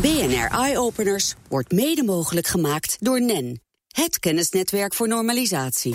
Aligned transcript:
BNR 0.00 0.58
Eye 0.58 0.78
Openers 0.78 1.34
wordt 1.48 1.72
mede 1.72 2.04
mogelijk 2.04 2.46
gemaakt 2.46 2.96
door 3.00 3.22
NEN, 3.22 3.60
het 3.88 4.18
kennisnetwerk 4.18 4.94
voor 4.94 5.08
normalisatie. 5.08 5.94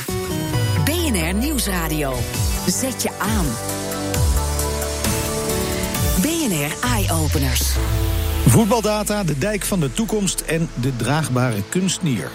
BNR 0.84 1.34
Nieuwsradio. 1.34 2.14
Zet 2.68 3.02
je 3.02 3.12
aan. 3.20 3.46
BNR 6.22 6.90
Eye 6.90 7.12
Openers. 7.12 7.72
Voetbaldata, 8.48 9.24
de 9.24 9.38
dijk 9.38 9.64
van 9.64 9.80
de 9.80 9.94
toekomst 9.94 10.42
en 10.42 10.70
de 10.82 10.96
draagbare 10.96 11.64
kunstnier. 11.70 12.32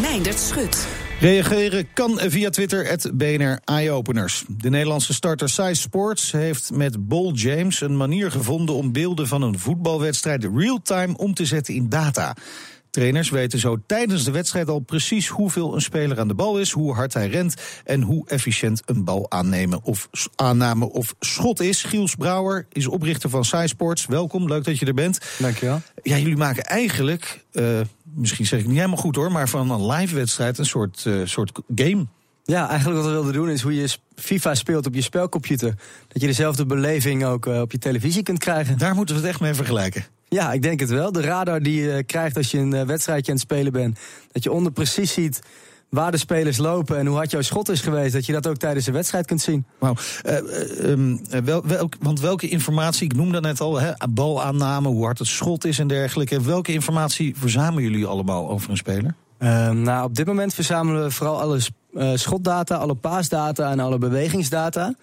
Meindert 0.00 0.38
Schut. 0.38 0.86
Reageren 1.22 1.86
kan 1.92 2.18
via 2.18 2.50
Twitter, 2.50 2.86
het 2.86 3.10
Eyeopeners. 3.64 4.44
De 4.48 4.70
Nederlandse 4.70 5.14
starter 5.14 5.48
Size 5.48 5.74
Sports 5.74 6.32
heeft 6.32 6.70
met 6.74 7.08
Bol 7.08 7.32
James 7.32 7.80
een 7.80 7.96
manier 7.96 8.30
gevonden 8.30 8.74
om 8.74 8.92
beelden 8.92 9.28
van 9.28 9.42
een 9.42 9.58
voetbalwedstrijd 9.58 10.48
real-time 10.54 11.16
om 11.16 11.34
te 11.34 11.44
zetten 11.44 11.74
in 11.74 11.88
data. 11.88 12.34
Trainers 12.92 13.30
weten 13.30 13.58
zo 13.58 13.78
tijdens 13.86 14.24
de 14.24 14.30
wedstrijd 14.30 14.68
al 14.68 14.78
precies 14.78 15.28
hoeveel 15.28 15.74
een 15.74 15.80
speler 15.80 16.18
aan 16.18 16.28
de 16.28 16.34
bal 16.34 16.58
is, 16.58 16.70
hoe 16.70 16.94
hard 16.94 17.14
hij 17.14 17.28
rent 17.28 17.54
en 17.84 18.02
hoe 18.02 18.28
efficiënt 18.28 18.82
een 18.84 19.04
bal 19.04 19.30
aannemen 19.30 19.82
of 19.82 20.08
aanname 20.34 20.90
of 20.90 21.14
schot 21.20 21.60
is. 21.60 21.82
Giels 21.82 22.14
Brouwer 22.14 22.66
is 22.72 22.86
oprichter 22.86 23.30
van 23.30 23.44
Sports. 23.44 24.06
Welkom, 24.06 24.48
leuk 24.48 24.64
dat 24.64 24.78
je 24.78 24.86
er 24.86 24.94
bent. 24.94 25.18
Dankjewel. 25.38 25.80
Ja, 26.02 26.16
jullie 26.16 26.36
maken 26.36 26.64
eigenlijk, 26.64 27.44
uh, 27.52 27.80
misschien 28.02 28.46
zeg 28.46 28.60
ik 28.60 28.66
niet 28.66 28.76
helemaal 28.76 28.96
goed 28.96 29.16
hoor, 29.16 29.32
maar 29.32 29.48
van 29.48 29.70
een 29.70 29.86
live 29.86 30.14
wedstrijd 30.14 30.58
een 30.58 30.66
soort, 30.66 31.04
uh, 31.04 31.26
soort 31.26 31.60
game. 31.74 32.06
Ja, 32.44 32.68
eigenlijk 32.68 33.00
wat 33.00 33.08
we 33.08 33.12
wilden 33.12 33.32
doen 33.32 33.50
is 33.50 33.62
hoe 33.62 33.74
je 33.74 33.96
FIFA 34.14 34.54
speelt 34.54 34.86
op 34.86 34.94
je 34.94 35.02
spelcomputer. 35.02 35.74
Dat 36.08 36.22
je 36.22 36.26
dezelfde 36.26 36.66
beleving 36.66 37.24
ook 37.24 37.46
uh, 37.46 37.60
op 37.60 37.72
je 37.72 37.78
televisie 37.78 38.22
kunt 38.22 38.38
krijgen. 38.38 38.78
Daar 38.78 38.94
moeten 38.94 39.14
we 39.14 39.20
het 39.20 39.30
echt 39.30 39.40
mee 39.40 39.54
vergelijken. 39.54 40.04
Ja, 40.32 40.52
ik 40.52 40.62
denk 40.62 40.80
het 40.80 40.90
wel. 40.90 41.12
De 41.12 41.20
radar 41.20 41.60
die 41.60 41.82
je 41.82 42.04
krijgt 42.04 42.36
als 42.36 42.50
je 42.50 42.58
een 42.58 42.74
eh, 42.74 42.86
wedstrijdje 42.86 43.32
aan 43.32 43.38
het 43.38 43.46
spelen 43.46 43.72
bent. 43.72 43.98
Dat 44.32 44.42
je 44.42 44.52
onder 44.52 44.72
precies 44.72 45.12
ziet 45.12 45.42
waar 45.88 46.10
de 46.10 46.16
spelers 46.16 46.56
lopen 46.56 46.98
en 46.98 47.06
hoe 47.06 47.16
hard 47.16 47.30
jouw 47.30 47.42
schot 47.42 47.68
is 47.68 47.80
geweest. 47.80 48.12
Dat 48.12 48.26
je 48.26 48.32
dat 48.32 48.46
ook 48.46 48.56
tijdens 48.56 48.84
de 48.84 48.92
wedstrijd 48.92 49.26
kunt 49.26 49.40
zien. 49.40 49.64
Wauw. 49.78 49.94
Uh, 50.24 51.40
wel, 51.44 51.66
welk, 51.66 51.94
want 52.00 52.20
welke 52.20 52.48
informatie, 52.48 53.04
ik 53.04 53.14
noemde 53.14 53.40
net 53.40 53.60
al, 53.60 53.80
hè, 53.80 53.92
balaanname, 54.10 54.88
hoe 54.88 55.04
hard 55.04 55.18
het 55.18 55.28
schot 55.28 55.64
is 55.64 55.78
en 55.78 55.86
dergelijke. 55.86 56.42
Welke 56.42 56.72
informatie 56.72 57.34
verzamelen 57.36 57.90
jullie 57.90 58.06
allemaal 58.06 58.48
over 58.50 58.70
een 58.70 58.76
speler? 58.76 59.14
Ehm, 59.38 59.82
nou, 59.82 60.04
op 60.04 60.14
dit 60.14 60.26
moment 60.26 60.54
verzamelen 60.54 61.02
we 61.02 61.10
vooral 61.10 61.40
alle 61.40 61.60
schotdata, 62.18 62.76
alle 62.76 62.94
paasdata 62.94 63.70
en 63.70 63.80
alle 63.80 63.98
bewegingsdata. 63.98 64.94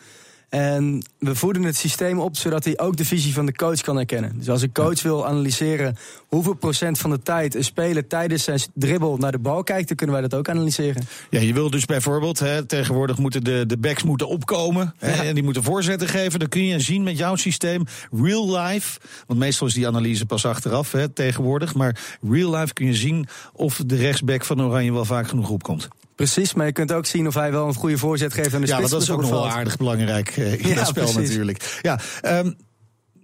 En 0.50 1.05
we 1.17 1.36
voeden 1.36 1.64
het 1.64 1.78
systeem 1.78 2.19
op 2.19 2.38
zodat 2.38 2.66
hij 2.66 2.80
ook 2.80 2.97
de 2.97 3.05
visie 3.05 3.33
van 3.33 3.45
de 3.45 3.55
coach 3.55 3.81
kan 3.81 3.95
herkennen. 3.95 4.38
Dus 4.38 4.50
als 4.50 4.61
een 4.61 4.72
coach 4.72 5.02
wil 5.02 5.28
analyseren 5.28 5.97
hoeveel 6.28 6.53
procent 6.53 6.97
van 6.97 7.09
de 7.09 7.22
tijd 7.22 7.56
een 7.56 7.64
speler 7.64 8.08
tijdens 8.08 8.44
zijn 8.44 8.59
dribbel 8.73 9.17
naar 9.17 9.31
de 9.31 9.39
bal 9.39 9.64
kijkt, 9.64 9.88
dan 9.88 9.97
kunnen 9.97 10.16
wij 10.16 10.28
dat 10.28 10.39
ook 10.39 10.50
analyseren. 10.50 11.03
Ja, 11.30 11.39
je 11.39 11.53
wil 11.53 11.69
dus 11.69 11.86
bijvoorbeeld, 11.86 12.39
hè, 12.39 12.66
tegenwoordig 12.66 13.17
moeten 13.17 13.44
de, 13.44 13.64
de 13.67 13.78
backs 13.78 14.03
moeten 14.03 14.28
opkomen 14.28 14.94
hè, 14.97 15.11
en 15.11 15.33
die 15.33 15.44
moeten 15.44 15.64
voorzetten 15.64 16.08
geven. 16.08 16.39
Dan 16.39 16.50
kun 16.50 16.66
je 16.66 16.80
zien 16.80 17.03
met 17.03 17.17
jouw 17.17 17.36
systeem 17.36 17.84
real 18.11 18.58
life, 18.58 19.00
want 19.28 19.39
meestal 19.39 19.67
is 19.67 19.73
die 19.73 19.88
analyse 19.88 20.25
pas 20.25 20.45
achteraf 20.45 20.91
hè, 20.91 21.09
tegenwoordig, 21.09 21.75
maar 21.75 22.17
real 22.30 22.56
life 22.56 22.73
kun 22.73 22.86
je 22.86 22.95
zien 22.95 23.28
of 23.53 23.81
de 23.86 23.95
rechtsback 23.95 24.45
van 24.45 24.61
Oranje 24.61 24.94
wel 24.94 25.06
vaak 25.06 25.28
genoeg 25.28 25.50
opkomt. 25.50 25.88
Precies, 26.20 26.53
maar 26.53 26.66
je 26.66 26.72
kunt 26.72 26.92
ook 26.92 27.06
zien 27.06 27.28
of 27.28 27.34
hij 27.34 27.52
wel 27.52 27.67
een 27.67 27.73
goede 27.73 27.98
voorzet 27.98 28.34
geeft 28.34 28.53
aan 28.53 28.62
de 28.62 28.67
ja, 28.67 28.75
spits. 28.75 28.89
Ja, 28.89 28.95
dat 28.95 29.03
is 29.03 29.09
ook 29.09 29.22
nog 29.22 29.30
wel 29.30 29.50
aardig 29.50 29.78
belangrijk 29.78 30.38
uh, 30.38 30.53
in 30.53 30.67
ja, 30.67 30.75
dat 30.75 30.88
spel 30.88 31.03
precies. 31.03 31.30
natuurlijk. 31.30 31.80
Ja, 31.81 32.00
um, 32.23 32.56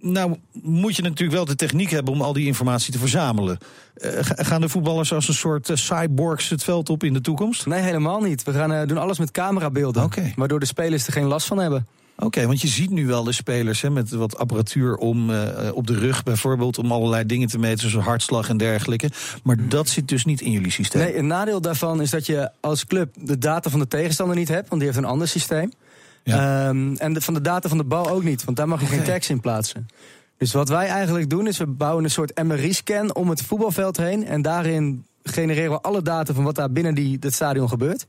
nou 0.00 0.36
moet 0.52 0.96
je 0.96 1.02
natuurlijk 1.02 1.32
wel 1.32 1.44
de 1.44 1.54
techniek 1.54 1.90
hebben 1.90 2.14
om 2.14 2.22
al 2.22 2.32
die 2.32 2.46
informatie 2.46 2.92
te 2.92 2.98
verzamelen. 2.98 3.58
Uh, 3.96 4.10
gaan 4.20 4.60
de 4.60 4.68
voetballers 4.68 5.12
als 5.12 5.28
een 5.28 5.34
soort 5.34 5.68
uh, 5.68 5.76
cyborgs 5.76 6.48
het 6.48 6.64
veld 6.64 6.90
op 6.90 7.04
in 7.04 7.12
de 7.12 7.20
toekomst? 7.20 7.66
Nee, 7.66 7.82
helemaal 7.82 8.20
niet. 8.20 8.42
We 8.42 8.52
gaan 8.52 8.72
uh, 8.72 8.86
doen 8.86 8.98
alles 8.98 9.18
met 9.18 9.30
camerabeelden. 9.30 10.04
Okay. 10.04 10.32
Waardoor 10.36 10.60
de 10.60 10.66
spelers 10.66 11.06
er 11.06 11.12
geen 11.12 11.26
last 11.26 11.46
van 11.46 11.58
hebben. 11.58 11.86
Oké, 12.18 12.46
want 12.46 12.60
je 12.60 12.68
ziet 12.68 12.90
nu 12.90 13.06
wel 13.06 13.24
de 13.24 13.32
spelers 13.32 13.80
hè, 13.80 13.90
met 13.90 14.10
wat 14.10 14.38
apparatuur 14.38 14.96
om 14.96 15.30
uh, 15.30 15.70
op 15.72 15.86
de 15.86 15.98
rug 15.98 16.22
bijvoorbeeld, 16.22 16.78
om 16.78 16.92
allerlei 16.92 17.26
dingen 17.26 17.48
te 17.48 17.58
meten, 17.58 17.90
zoals 17.90 18.06
hartslag 18.06 18.48
en 18.48 18.56
dergelijke. 18.56 19.10
Maar 19.42 19.68
dat 19.68 19.88
zit 19.88 20.08
dus 20.08 20.24
niet 20.24 20.40
in 20.40 20.50
jullie 20.50 20.70
systeem. 20.70 21.02
Nee, 21.02 21.18
een 21.18 21.26
nadeel 21.26 21.60
daarvan 21.60 22.00
is 22.00 22.10
dat 22.10 22.26
je 22.26 22.50
als 22.60 22.86
club 22.86 23.14
de 23.20 23.38
data 23.38 23.70
van 23.70 23.80
de 23.80 23.88
tegenstander 23.88 24.36
niet 24.36 24.48
hebt, 24.48 24.68
want 24.68 24.80
die 24.80 24.90
heeft 24.90 25.02
een 25.02 25.10
ander 25.10 25.28
systeem. 25.28 25.72
Ja. 26.24 26.68
Um, 26.68 26.96
en 26.96 27.12
de, 27.12 27.20
van 27.20 27.34
de 27.34 27.40
data 27.40 27.68
van 27.68 27.78
de 27.78 27.84
bal 27.84 28.08
ook 28.10 28.22
niet, 28.22 28.44
want 28.44 28.56
daar 28.56 28.68
mag 28.68 28.80
je 28.80 28.86
okay. 28.86 28.98
geen 28.98 29.06
tags 29.06 29.30
in 29.30 29.40
plaatsen. 29.40 29.88
Dus 30.38 30.52
wat 30.52 30.68
wij 30.68 30.86
eigenlijk 30.86 31.30
doen 31.30 31.46
is 31.46 31.58
we 31.58 31.66
bouwen 31.66 32.04
een 32.04 32.10
soort 32.10 32.42
MRI-scan 32.42 33.14
om 33.14 33.28
het 33.28 33.42
voetbalveld 33.42 33.96
heen 33.96 34.26
en 34.26 34.42
daarin 34.42 35.04
genereren 35.22 35.70
we 35.70 35.80
alle 35.80 36.02
data 36.02 36.34
van 36.34 36.44
wat 36.44 36.54
daar 36.54 36.70
binnen 36.70 36.94
die, 36.94 37.18
dat 37.18 37.32
stadion 37.32 37.68
gebeurt. 37.68 38.06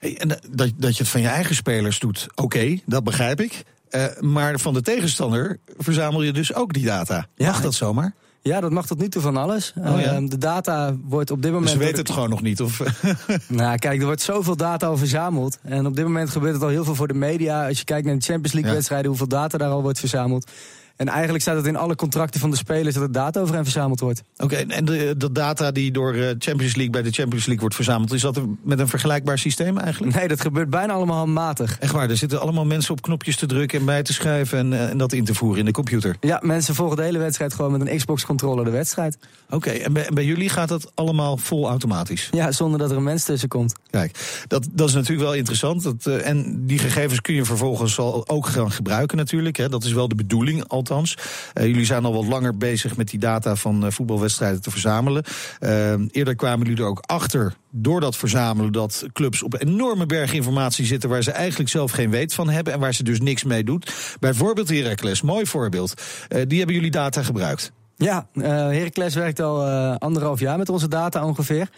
Hey, 0.00 0.18
en 0.18 0.28
dat, 0.28 0.72
dat 0.76 0.96
je 0.96 1.02
het 1.02 1.08
van 1.08 1.20
je 1.20 1.28
eigen 1.28 1.54
spelers 1.54 1.98
doet, 1.98 2.26
oké, 2.30 2.42
okay, 2.42 2.82
dat 2.86 3.04
begrijp 3.04 3.40
ik. 3.40 3.62
Uh, 3.90 4.04
maar 4.20 4.58
van 4.58 4.74
de 4.74 4.82
tegenstander 4.82 5.58
verzamel 5.78 6.22
je 6.22 6.32
dus 6.32 6.54
ook 6.54 6.72
die 6.72 6.84
data. 6.84 7.26
Ja, 7.34 7.46
mag 7.46 7.60
dat 7.60 7.74
zomaar? 7.74 8.14
Ja, 8.42 8.60
dat 8.60 8.70
mag 8.70 8.86
tot 8.86 8.98
nu 8.98 9.08
toe 9.08 9.22
van 9.22 9.36
alles. 9.36 9.72
Oh, 9.76 10.00
ja. 10.00 10.20
uh, 10.20 10.28
de 10.28 10.38
data 10.38 10.96
wordt 11.04 11.30
op 11.30 11.42
dit 11.42 11.52
moment. 11.52 11.70
Ze 11.70 11.78
weten 11.78 11.98
het 11.98 12.10
gewoon 12.10 12.30
nog 12.30 12.42
niet? 12.42 12.60
Of? 12.60 12.82
nou, 13.48 13.78
kijk, 13.78 14.00
er 14.00 14.06
wordt 14.06 14.22
zoveel 14.22 14.56
data 14.56 14.86
al 14.86 14.96
verzameld. 14.96 15.58
En 15.62 15.86
op 15.86 15.96
dit 15.96 16.04
moment 16.04 16.30
gebeurt 16.30 16.54
het 16.54 16.62
al 16.62 16.68
heel 16.68 16.84
veel 16.84 16.94
voor 16.94 17.08
de 17.08 17.14
media. 17.14 17.66
Als 17.66 17.78
je 17.78 17.84
kijkt 17.84 18.06
naar 18.06 18.18
de 18.18 18.24
Champions 18.24 18.52
League-wedstrijden, 18.52 19.08
hoeveel 19.08 19.28
data 19.28 19.58
daar 19.58 19.70
al 19.70 19.82
wordt 19.82 19.98
verzameld. 19.98 20.50
En 21.00 21.08
eigenlijk 21.08 21.42
staat 21.42 21.56
het 21.56 21.66
in 21.66 21.76
alle 21.76 21.94
contracten 21.94 22.40
van 22.40 22.50
de 22.50 22.56
spelers 22.56 22.94
dat 22.94 23.02
er 23.02 23.12
data 23.12 23.40
over 23.40 23.54
hen 23.54 23.64
verzameld 23.64 24.00
wordt. 24.00 24.22
Oké, 24.36 24.44
okay, 24.44 24.76
en 24.76 24.84
de, 24.84 25.14
de, 25.16 25.32
data 25.32 25.70
die 25.70 25.92
door 25.92 26.14
Champions 26.38 26.74
League 26.74 26.90
bij 26.90 27.02
de 27.02 27.10
Champions 27.10 27.44
League 27.44 27.60
wordt 27.60 27.74
verzameld, 27.74 28.12
is 28.12 28.20
dat 28.20 28.40
met 28.62 28.78
een 28.78 28.88
vergelijkbaar 28.88 29.38
systeem 29.38 29.78
eigenlijk? 29.78 30.14
Nee, 30.16 30.28
dat 30.28 30.40
gebeurt 30.40 30.70
bijna 30.70 30.92
allemaal 30.92 31.16
handmatig. 31.16 31.78
Echt 31.78 31.92
waar, 31.92 32.10
er 32.10 32.16
zitten 32.16 32.40
allemaal 32.40 32.64
mensen 32.64 32.92
op 32.92 33.02
knopjes 33.02 33.36
te 33.36 33.46
drukken 33.46 33.78
en 33.78 33.84
bij 33.84 34.02
te 34.02 34.12
schrijven 34.12 34.58
en, 34.58 34.90
en 34.90 34.98
dat 34.98 35.12
in 35.12 35.24
te 35.24 35.34
voeren 35.34 35.58
in 35.58 35.64
de 35.64 35.72
computer. 35.72 36.16
Ja, 36.20 36.40
mensen 36.42 36.74
volgen 36.74 36.96
de 36.96 37.02
hele 37.02 37.18
wedstrijd 37.18 37.54
gewoon 37.54 37.72
met 37.72 37.80
een 37.80 37.96
Xbox-controller 37.96 38.64
de 38.64 38.70
wedstrijd. 38.70 39.18
Oké, 39.46 39.54
okay, 39.54 39.80
en, 39.80 40.14
bij, 40.14 40.24
jullie 40.24 40.48
gaat 40.48 40.68
dat 40.68 40.92
allemaal 40.94 41.36
vol 41.36 41.68
automatisch? 41.68 42.28
Ja, 42.30 42.52
zonder 42.52 42.78
dat 42.78 42.90
er 42.90 42.96
een 42.96 43.02
mens 43.02 43.24
tussen 43.24 43.48
komt. 43.48 43.74
Kijk, 43.90 44.44
dat, 44.46 44.68
dat 44.72 44.88
is 44.88 44.94
natuurlijk 44.94 45.22
wel 45.22 45.34
interessant. 45.34 45.82
Dat, 45.82 46.06
uh, 46.06 46.26
en 46.26 46.66
die 46.66 46.78
gegevens 46.78 47.20
kun 47.20 47.34
je 47.34 47.44
vervolgens 47.44 47.98
al 47.98 48.28
ook 48.28 48.46
gaan 48.46 48.70
gebruiken 48.70 49.16
natuurlijk. 49.16 49.56
Hè. 49.56 49.68
Dat 49.68 49.84
is 49.84 49.92
wel 49.92 50.08
de 50.08 50.14
bedoeling 50.14 50.64
Uh, 50.90 51.66
jullie 51.66 51.84
zijn 51.84 52.04
al 52.04 52.12
wat 52.12 52.26
langer 52.26 52.56
bezig 52.56 52.96
met 52.96 53.08
die 53.08 53.18
data 53.18 53.56
van 53.56 53.84
uh, 53.84 53.90
voetbalwedstrijden 53.90 54.62
te 54.62 54.70
verzamelen. 54.70 55.24
Uh, 55.60 55.92
eerder 56.10 56.34
kwamen 56.34 56.66
jullie 56.66 56.82
er 56.82 56.88
ook 56.88 57.02
achter, 57.06 57.54
door 57.70 58.00
dat 58.00 58.16
verzamelen, 58.16 58.72
dat 58.72 59.06
clubs 59.12 59.42
op 59.42 59.60
enorme 59.60 60.06
berg 60.06 60.32
informatie 60.32 60.86
zitten 60.86 61.08
waar 61.08 61.22
ze 61.22 61.30
eigenlijk 61.30 61.70
zelf 61.70 61.90
geen 61.90 62.10
weet 62.10 62.34
van 62.34 62.48
hebben 62.48 62.72
en 62.72 62.80
waar 62.80 62.94
ze 62.94 63.02
dus 63.02 63.20
niks 63.20 63.44
mee 63.44 63.64
doet. 63.64 64.16
Bijvoorbeeld 64.20 64.68
Heracles, 64.68 65.22
mooi 65.22 65.46
voorbeeld. 65.46 66.02
die 66.28 66.58
hebben 66.58 66.76
jullie 66.76 66.90
data 66.90 67.22
gebruikt. 67.22 67.72
Ja, 67.96 68.26
Heracles 68.32 69.14
werkt 69.14 69.40
al 69.40 69.64
anderhalf 69.98 70.40
jaar 70.40 70.58
met 70.58 70.68
onze 70.68 70.88
data 70.88 71.26
ongeveer. 71.26 71.68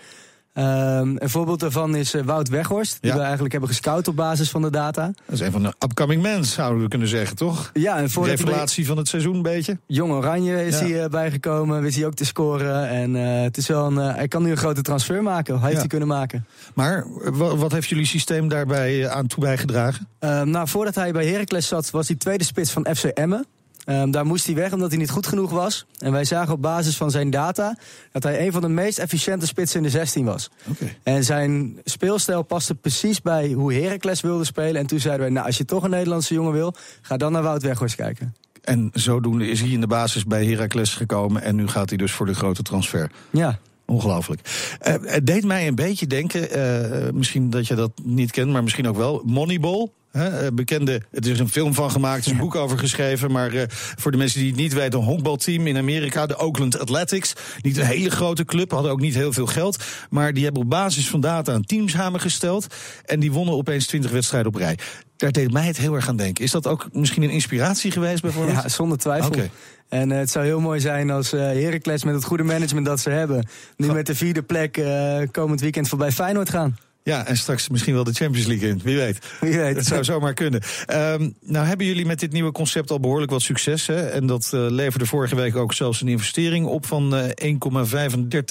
Um, 0.55 1.17
een 1.19 1.31
voorbeeld 1.31 1.61
daarvan 1.61 1.97
is 1.97 2.15
uh, 2.15 2.23
Wout 2.23 2.49
Weghorst, 2.49 2.99
die 3.01 3.11
ja. 3.11 3.17
we 3.17 3.23
eigenlijk 3.23 3.53
hebben 3.53 3.71
gescout 3.71 4.09
op 4.09 4.17
basis 4.17 4.51
van 4.51 4.63
de 4.63 4.71
data. 4.71 5.07
Dat 5.07 5.35
is 5.35 5.41
een 5.41 5.53
van 5.53 5.63
de 5.63 5.75
upcoming 5.79 6.23
men, 6.23 6.45
zouden 6.45 6.83
we 6.83 6.89
kunnen 6.89 7.09
zeggen, 7.09 7.37
toch? 7.37 7.71
Ja, 7.73 7.99
en 7.99 8.11
voor 8.11 8.25
de 8.25 8.31
revelatie 8.31 8.87
van 8.87 8.97
het 8.97 9.09
seizoen 9.09 9.35
een 9.35 9.43
beetje. 9.43 9.79
Jong 9.87 10.13
Oranje 10.13 10.67
is 10.67 10.79
ja. 10.79 10.85
hij 10.85 11.03
uh, 11.03 11.09
bijgekomen, 11.09 11.83
wist 11.83 11.97
hij 11.97 12.07
ook 12.07 12.15
te 12.15 12.25
scoren. 12.25 12.89
En 12.89 13.15
uh, 13.15 13.43
het 13.43 13.57
is 13.57 13.69
wel 13.69 13.87
een, 13.87 13.97
hij 13.97 14.29
kan 14.29 14.43
nu 14.43 14.51
een 14.51 14.57
grote 14.57 14.83
transfer 14.83 15.23
maken, 15.23 15.63
heeft 15.63 15.79
hij 15.79 15.87
kunnen 15.87 16.09
maken. 16.09 16.47
Maar 16.75 17.07
wat 17.35 17.73
heeft 17.73 17.89
jullie 17.89 18.07
systeem 18.07 18.49
daarbij 18.49 19.09
aan 19.09 19.27
toe 19.27 19.41
bijgedragen? 19.41 20.09
Uh, 20.21 20.43
nou, 20.43 20.69
voordat 20.69 20.95
hij 20.95 21.13
bij 21.13 21.27
Heracles 21.27 21.67
zat, 21.67 21.91
was 21.91 22.09
hij 22.09 22.17
tweede 22.17 22.45
spits 22.45 22.71
van 22.71 22.87
FC 22.95 23.05
Emmen. 23.05 23.47
Um, 23.87 24.11
daar 24.11 24.27
moest 24.27 24.47
hij 24.47 24.55
weg 24.55 24.73
omdat 24.73 24.91
hij 24.91 24.99
niet 24.99 25.11
goed 25.11 25.27
genoeg 25.27 25.51
was. 25.51 25.87
En 25.99 26.13
wij 26.13 26.25
zagen 26.25 26.55
op 26.55 26.63
basis 26.63 26.97
van 26.97 27.11
zijn 27.11 27.31
data 27.31 27.79
dat 28.13 28.23
hij 28.23 28.47
een 28.47 28.53
van 28.53 28.61
de 28.61 28.69
meest 28.69 28.99
efficiënte 28.99 29.47
spitsen 29.47 29.77
in 29.77 29.83
de 29.83 29.91
16 29.91 30.25
was. 30.25 30.51
Okay. 30.71 30.97
En 31.03 31.25
zijn 31.25 31.81
speelstijl 31.85 32.43
paste 32.43 32.75
precies 32.75 33.23
bij 33.23 33.53
hoe 33.53 33.75
Heracles 33.75 34.21
wilde 34.21 34.45
spelen. 34.45 34.81
En 34.81 34.87
toen 34.87 35.01
zeiden 35.01 35.23
wij, 35.23 35.31
nou 35.31 35.47
als 35.47 35.59
je 35.59 35.65
toch 35.65 35.83
een 35.83 35.91
Nederlandse 35.91 36.35
jongen 36.35 36.53
wil, 36.53 36.75
ga 37.01 37.17
dan 37.17 37.33
naar 37.33 37.43
Wout 37.43 37.63
Weghorst 37.63 37.95
kijken. 37.95 38.35
En 38.63 38.91
zodoende 38.93 39.47
is 39.47 39.61
hij 39.61 39.69
in 39.69 39.81
de 39.81 39.87
basis 39.87 40.25
bij 40.25 40.47
Heracles 40.47 40.95
gekomen 40.95 41.43
en 41.43 41.57
nu 41.57 41.69
gaat 41.69 41.89
hij 41.89 41.99
dus 41.99 42.13
voor 42.13 42.27
de 42.27 42.35
grote 42.35 42.63
transfer. 42.63 43.11
Ja. 43.31 43.59
Ongelooflijk. 43.87 44.41
Uh, 44.89 44.95
het 45.03 45.27
deed 45.27 45.45
mij 45.45 45.67
een 45.67 45.75
beetje 45.75 46.07
denken, 46.07 46.59
uh, 46.59 47.13
misschien 47.13 47.51
dat 47.51 47.67
je 47.67 47.75
dat 47.75 47.91
niet 48.03 48.31
kent, 48.31 48.51
maar 48.51 48.63
misschien 48.63 48.89
ook 48.89 48.97
wel, 48.97 49.23
Moneyball. 49.27 49.91
He, 50.13 50.53
bekende, 50.53 51.03
het 51.11 51.27
is 51.27 51.39
een 51.39 51.49
film 51.49 51.75
van 51.75 51.91
gemaakt, 51.91 52.21
er 52.21 52.27
is 52.27 52.33
een 52.33 52.39
boek 52.39 52.55
over 52.55 52.79
geschreven. 52.79 53.31
Maar 53.31 53.55
uh, 53.55 53.63
voor 53.69 54.11
de 54.11 54.17
mensen 54.17 54.41
die 54.41 54.49
het 54.49 54.59
niet 54.59 54.73
weten, 54.73 54.99
een 54.99 55.05
honkbalteam 55.05 55.67
in 55.67 55.77
Amerika, 55.77 56.27
de 56.27 56.39
Oakland 56.39 56.79
Athletics. 56.79 57.33
Niet 57.61 57.77
een 57.77 57.85
hele 57.85 58.11
grote 58.11 58.45
club, 58.45 58.71
hadden 58.71 58.91
ook 58.91 59.01
niet 59.01 59.15
heel 59.15 59.33
veel 59.33 59.47
geld. 59.47 59.85
Maar 60.11 60.33
die 60.33 60.45
hebben 60.45 60.63
op 60.63 60.71
basis 60.71 61.09
van 61.09 61.21
data 61.21 61.55
een 61.55 61.65
team 61.65 61.89
samengesteld. 61.89 62.67
En 63.05 63.21
die 63.21 63.33
wonnen 63.33 63.55
opeens 63.55 63.87
20 63.87 64.11
wedstrijden 64.11 64.49
op 64.49 64.59
rij. 64.59 64.79
Daar 65.17 65.33
deed 65.33 65.53
mij 65.53 65.67
het 65.67 65.77
heel 65.77 65.95
erg 65.95 66.09
aan 66.09 66.17
denken. 66.17 66.45
Is 66.45 66.51
dat 66.51 66.67
ook 66.67 66.89
misschien 66.93 67.23
een 67.23 67.31
inspiratie 67.31 67.91
geweest 67.91 68.23
bijvoorbeeld? 68.23 68.63
Ja, 68.63 68.69
zonder 68.69 68.99
twijfel. 68.99 69.29
Oké. 69.29 69.51
En 69.89 70.11
uh, 70.11 70.19
het 70.19 70.31
zou 70.31 70.45
heel 70.45 70.61
mooi 70.61 70.81
zijn 70.81 71.11
als 71.11 71.33
uh, 71.33 71.41
Heracles 71.41 72.05
met 72.05 72.15
het 72.15 72.25
goede 72.25 72.43
management 72.43 72.87
dat 72.87 73.01
ze 73.01 73.11
hebben... 73.11 73.47
nu 73.77 73.93
met 73.93 74.07
de 74.07 74.15
vierde 74.15 74.43
plek 74.43 74.83
komend 75.31 75.61
weekend 75.61 75.89
voorbij 75.89 76.13
Feyenoord 76.13 76.51
gaan. 76.51 76.77
Ja, 77.05 77.27
en 77.27 77.37
straks 77.37 77.69
misschien 77.69 77.95
wel 77.95 78.05
de 78.05 78.13
Champions 78.13 78.47
League 78.47 78.69
in. 78.69 78.81
Wie 78.85 78.97
weet. 78.97 79.19
Wie 79.41 79.59
weet. 79.59 79.77
Het 79.77 79.87
zou 79.87 80.05
zomaar 80.05 80.35
kunnen. 80.35 80.63
Um, 80.91 81.35
nou 81.41 81.67
hebben 81.67 81.87
jullie 81.87 82.07
met 82.07 82.21
dit 82.21 82.33
nieuwe 82.33 82.53
concept 82.53 82.91
al 82.91 83.01
behoorlijk 83.01 83.31
wat 83.31 83.43
succes. 83.43 83.87
Hè? 83.87 84.09
En 84.09 84.27
dat 84.27 84.51
uh, 84.55 84.67
leverde 84.71 85.07
vorige 85.07 85.35
week 85.35 85.57
ook 85.57 85.73
zelfs 85.73 86.01
een 86.01 86.09
investering 86.09 86.67
op 86.67 86.87
van 86.87 87.15
uh, 87.15 87.25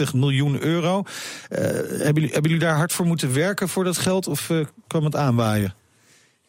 1,35 0.10 0.16
miljoen 0.16 0.64
euro. 0.64 1.04
Uh, 1.50 1.58
hebben, 1.60 2.14
jullie, 2.14 2.32
hebben 2.32 2.52
jullie 2.52 2.66
daar 2.66 2.76
hard 2.76 2.94
voor 2.94 3.06
moeten 3.06 3.34
werken 3.34 3.70
voor 3.70 3.84
dat 3.84 3.98
geld? 3.98 4.28
Of 4.28 4.52
kwam 4.88 5.04
het 5.04 5.16
aanwaaien? 5.16 5.74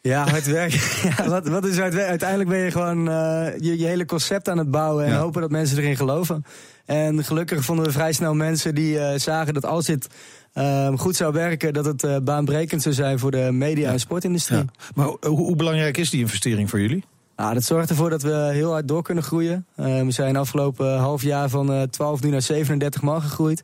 Ja, 0.07 0.29
hard 0.29 0.45
werken. 0.45 0.79
ja, 1.17 1.29
wat, 1.29 1.47
wat 1.47 1.65
is 1.65 1.77
hard 1.77 1.93
werken? 1.93 2.09
Uiteindelijk 2.09 2.49
ben 2.49 2.59
je 2.59 2.71
gewoon 2.71 3.09
uh, 3.09 3.47
je, 3.59 3.77
je, 3.79 3.85
hele 3.85 4.05
concept 4.05 4.49
aan 4.49 4.57
het 4.57 4.71
bouwen 4.71 5.05
en 5.05 5.11
ja. 5.11 5.19
hopen 5.19 5.41
dat 5.41 5.51
mensen 5.51 5.77
erin 5.77 5.95
geloven. 5.95 6.45
En 6.85 7.23
gelukkig 7.23 7.65
vonden 7.65 7.85
we 7.85 7.91
vrij 7.91 8.13
snel 8.13 8.33
mensen 8.33 8.75
die 8.75 8.95
uh, 8.95 9.13
zagen 9.15 9.53
dat 9.53 9.65
als 9.65 9.85
dit 9.85 10.07
uh, 10.53 10.97
goed 10.97 11.15
zou 11.15 11.33
werken, 11.33 11.73
dat 11.73 11.85
het 11.85 12.03
uh, 12.03 12.17
baanbrekend 12.23 12.81
zou 12.81 12.95
zijn 12.95 13.19
voor 13.19 13.31
de 13.31 13.49
media- 13.51 13.91
en 13.91 13.99
sportindustrie. 13.99 14.57
Ja. 14.57 14.65
Maar 14.95 15.05
hoe, 15.05 15.17
hoe, 15.21 15.55
belangrijk 15.55 15.97
is 15.97 16.09
die 16.09 16.19
investering 16.19 16.69
voor 16.69 16.79
jullie? 16.79 17.03
Nou, 17.35 17.53
dat 17.53 17.63
zorgt 17.63 17.89
ervoor 17.89 18.09
dat 18.09 18.21
we 18.21 18.49
heel 18.51 18.71
hard 18.71 18.87
door 18.87 19.03
kunnen 19.03 19.23
groeien. 19.23 19.65
we 19.75 20.05
zijn 20.11 20.35
afgelopen 20.35 20.97
half 20.97 21.21
jaar 21.21 21.49
van 21.49 21.87
12 21.89 22.21
nu 22.21 22.29
naar 22.29 22.41
37 22.41 23.01
man 23.01 23.21
gegroeid. 23.21 23.63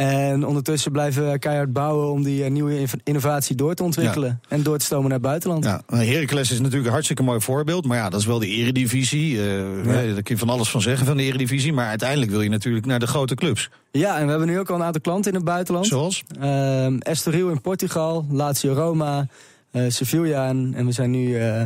En 0.00 0.46
ondertussen 0.46 0.92
blijven 0.92 1.30
we 1.30 1.38
keihard 1.38 1.72
bouwen 1.72 2.10
om 2.10 2.22
die 2.22 2.44
nieuwe 2.44 2.86
innovatie 3.04 3.56
door 3.56 3.74
te 3.74 3.82
ontwikkelen. 3.82 4.40
Ja. 4.42 4.56
En 4.56 4.62
door 4.62 4.78
te 4.78 4.84
stomen 4.84 5.04
naar 5.04 5.18
het 5.18 5.26
buitenland. 5.26 5.64
Ja, 5.64 5.82
Heracles 5.86 6.50
is 6.50 6.58
natuurlijk 6.58 6.86
een 6.86 6.92
hartstikke 6.92 7.22
mooi 7.22 7.40
voorbeeld. 7.40 7.86
Maar 7.86 7.96
ja, 7.96 8.08
dat 8.08 8.20
is 8.20 8.26
wel 8.26 8.38
de 8.38 8.46
eredivisie. 8.46 9.34
Uh, 9.34 9.84
ja. 9.84 9.92
Daar 9.92 10.22
kun 10.22 10.34
je 10.34 10.38
van 10.38 10.48
alles 10.48 10.70
van 10.70 10.80
zeggen 10.80 11.06
van 11.06 11.16
de 11.16 11.22
eredivisie. 11.22 11.72
Maar 11.72 11.86
uiteindelijk 11.86 12.30
wil 12.30 12.40
je 12.40 12.48
natuurlijk 12.48 12.86
naar 12.86 12.98
de 12.98 13.06
grote 13.06 13.34
clubs. 13.34 13.70
Ja, 13.90 14.18
en 14.18 14.24
we 14.24 14.30
hebben 14.30 14.48
nu 14.48 14.58
ook 14.58 14.70
al 14.70 14.76
een 14.76 14.82
aantal 14.82 15.00
klanten 15.00 15.30
in 15.30 15.36
het 15.36 15.46
buitenland. 15.46 15.86
Zoals? 15.86 16.22
Uh, 16.40 17.06
Estoril 17.06 17.50
in 17.50 17.60
Portugal, 17.60 18.26
Lazio 18.30 18.72
Roma, 18.72 19.26
uh, 19.72 19.82
Sevilla. 19.88 20.48
En, 20.48 20.72
en 20.76 20.86
we 20.86 20.92
zijn 20.92 21.10
nu... 21.10 21.26
Uh, 21.28 21.62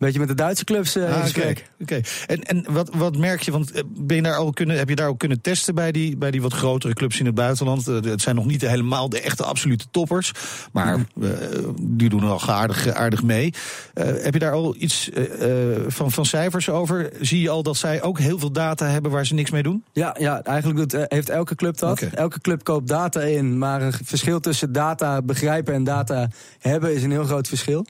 beetje 0.00 0.18
met 0.18 0.28
de 0.28 0.34
Duitse 0.34 0.64
clubs 0.64 0.96
uh, 0.96 1.16
ah, 1.16 1.28
Oké, 1.28 1.38
okay. 1.38 1.56
okay. 1.80 2.04
en, 2.26 2.42
en 2.42 2.64
wat, 2.68 2.90
wat 2.94 3.16
merk 3.16 3.42
je? 3.42 3.50
Want 3.50 3.72
ben 3.86 4.16
je 4.16 4.22
daar 4.22 4.36
al 4.36 4.52
kunnen, 4.52 4.78
heb 4.78 4.88
je 4.88 4.96
daar 4.96 5.08
ook 5.08 5.18
kunnen 5.18 5.40
testen 5.40 5.74
bij 5.74 5.92
die, 5.92 6.16
bij 6.16 6.30
die 6.30 6.42
wat 6.42 6.52
grotere 6.52 6.94
clubs 6.94 7.18
in 7.18 7.26
het 7.26 7.34
buitenland? 7.34 7.88
Uh, 7.88 8.00
het 8.02 8.20
zijn 8.22 8.34
nog 8.34 8.46
niet 8.46 8.60
helemaal 8.60 9.08
de 9.08 9.20
echte 9.20 9.44
absolute 9.44 9.84
toppers. 9.90 10.32
Maar 10.72 10.98
uh, 11.14 11.30
die 11.80 12.08
doen 12.08 12.22
er 12.22 12.28
al 12.28 12.48
aardig, 12.48 12.88
aardig 12.88 13.22
mee. 13.22 13.54
heb 13.94 14.32
je 14.32 14.38
daar 14.38 14.52
al 14.52 14.74
iets 14.78 15.10
van, 15.86 16.10
van 16.12 16.26
cijfers 16.26 16.68
over? 16.68 17.10
Zie 17.20 17.40
je 17.40 17.50
al 17.50 17.62
dat 17.62 17.76
zij 17.76 18.02
ook 18.02 18.18
heel 18.18 18.38
veel 18.38 18.52
data 18.52 18.86
hebben 18.86 19.10
waar 19.10 19.26
ze 19.26 19.34
niks 19.34 19.50
mee 19.50 19.62
doen? 19.62 19.84
Ja, 19.92 20.16
ja 20.18 20.42
eigenlijk 20.42 20.78
doet, 20.78 21.04
heeft 21.08 21.28
elke 21.28 21.54
club 21.54 21.78
dat. 21.78 21.90
Okay. 21.90 22.10
Elke 22.14 22.40
club 22.40 22.64
koopt 22.64 22.88
data 22.88 23.20
in. 23.20 23.58
Maar 23.58 23.82
een 23.82 23.92
verschil 24.04 24.40
tussen 24.40 24.72
data 24.72 25.22
begrijpen 25.22 25.74
en 25.74 25.84
data 25.84 26.28
hebben 26.58 26.94
is 26.94 27.02
een 27.02 27.10
heel 27.10 27.24
groot 27.24 27.48
verschil. 27.48 27.86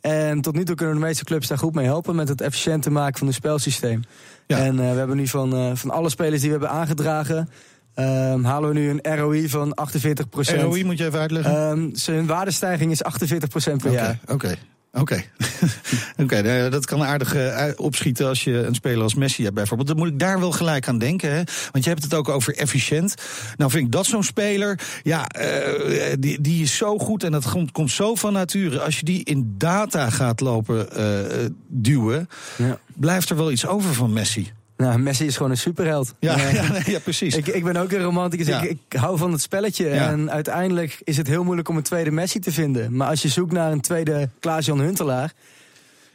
En 0.00 0.40
tot 0.40 0.54
nu 0.54 0.64
toe 0.64 0.74
kunnen 0.74 0.94
de 0.94 1.00
meeste 1.00 1.24
clubs 1.24 1.46
daar 1.46 1.58
goed 1.58 1.74
mee 1.74 1.84
helpen 1.84 2.16
met 2.16 2.28
het 2.28 2.40
efficiënter 2.40 2.92
maken 2.92 3.18
van 3.18 3.26
het 3.26 3.36
spelsysteem. 3.36 4.02
Ja. 4.46 4.58
En 4.58 4.72
uh, 4.74 4.78
we 4.78 4.98
hebben 4.98 5.16
nu 5.16 5.26
van, 5.26 5.54
uh, 5.54 5.70
van 5.74 5.90
alle 5.90 6.10
spelers 6.10 6.40
die 6.40 6.50
we 6.50 6.58
hebben 6.58 6.78
aangedragen. 6.78 7.48
Um, 7.94 8.44
halen 8.44 8.68
we 8.68 8.74
nu 8.74 8.90
een 8.90 9.16
ROI 9.16 9.48
van 9.48 9.78
48% 9.80 10.60
ROI 10.60 10.84
moet 10.84 10.98
je 10.98 11.04
even 11.04 11.18
uitleggen. 11.18 11.70
Um, 11.70 11.90
zijn 11.94 12.26
waardestijging 12.26 12.90
is 12.90 13.02
48% 13.02 13.48
per 13.48 13.74
okay, 13.74 13.92
jaar. 13.92 14.18
Oké. 14.26 14.56
Oké, 15.00 15.22
okay. 16.22 16.38
okay, 16.40 16.70
dat 16.70 16.86
kan 16.86 17.02
aardig 17.02 17.34
uh, 17.34 17.64
opschieten 17.76 18.26
als 18.26 18.44
je 18.44 18.52
een 18.52 18.74
speler 18.74 19.02
als 19.02 19.14
Messi 19.14 19.42
hebt 19.42 19.54
bijvoorbeeld. 19.54 19.88
Dan 19.88 19.96
moet 19.96 20.08
ik 20.08 20.18
daar 20.18 20.40
wel 20.40 20.52
gelijk 20.52 20.88
aan 20.88 20.98
denken. 20.98 21.30
Hè? 21.30 21.42
Want 21.72 21.84
je 21.84 21.90
hebt 21.90 22.02
het 22.02 22.14
ook 22.14 22.28
over 22.28 22.56
efficiënt. 22.56 23.14
Nou 23.56 23.70
vind 23.70 23.84
ik 23.84 23.92
dat 23.92 24.06
zo'n 24.06 24.22
speler, 24.22 24.80
ja, 25.02 25.26
uh, 25.40 26.12
die, 26.18 26.40
die 26.40 26.62
is 26.62 26.76
zo 26.76 26.98
goed 26.98 27.24
en 27.24 27.32
dat 27.32 27.50
komt, 27.50 27.72
komt 27.72 27.90
zo 27.90 28.14
van 28.14 28.32
nature. 28.32 28.80
Als 28.80 28.98
je 28.98 29.04
die 29.04 29.24
in 29.24 29.54
data 29.58 30.10
gaat 30.10 30.40
lopen 30.40 30.88
uh, 30.96 31.46
duwen, 31.66 32.28
ja. 32.56 32.78
blijft 32.94 33.30
er 33.30 33.36
wel 33.36 33.50
iets 33.50 33.66
over 33.66 33.94
van 33.94 34.12
Messi. 34.12 34.52
Nou, 34.78 34.98
Messi 34.98 35.26
is 35.26 35.36
gewoon 35.36 35.50
een 35.50 35.58
superheld. 35.58 36.14
Ja, 36.18 36.36
uh, 36.36 36.52
ja, 36.54 36.72
nee, 36.72 36.82
ja, 36.84 36.98
precies. 36.98 37.36
Ik, 37.36 37.46
ik 37.46 37.64
ben 37.64 37.76
ook 37.76 37.92
een 37.92 38.02
romanticus. 38.02 38.46
Ja. 38.46 38.62
Ik, 38.62 38.70
ik, 38.88 38.98
hou 38.98 39.18
van 39.18 39.32
het 39.32 39.40
spelletje. 39.40 39.88
En 39.88 40.30
uiteindelijk 40.30 41.00
is 41.04 41.16
het 41.16 41.26
heel 41.26 41.44
moeilijk 41.44 41.68
om 41.68 41.76
een 41.76 41.82
tweede 41.82 42.10
Messi 42.10 42.38
te 42.38 42.52
vinden. 42.52 42.96
Maar 42.96 43.08
als 43.08 43.22
je 43.22 43.28
zoekt 43.28 43.52
naar 43.52 43.72
een 43.72 43.80
tweede 43.80 44.28
Klaas-Jan 44.40 44.80
Huntelaar... 44.80 45.32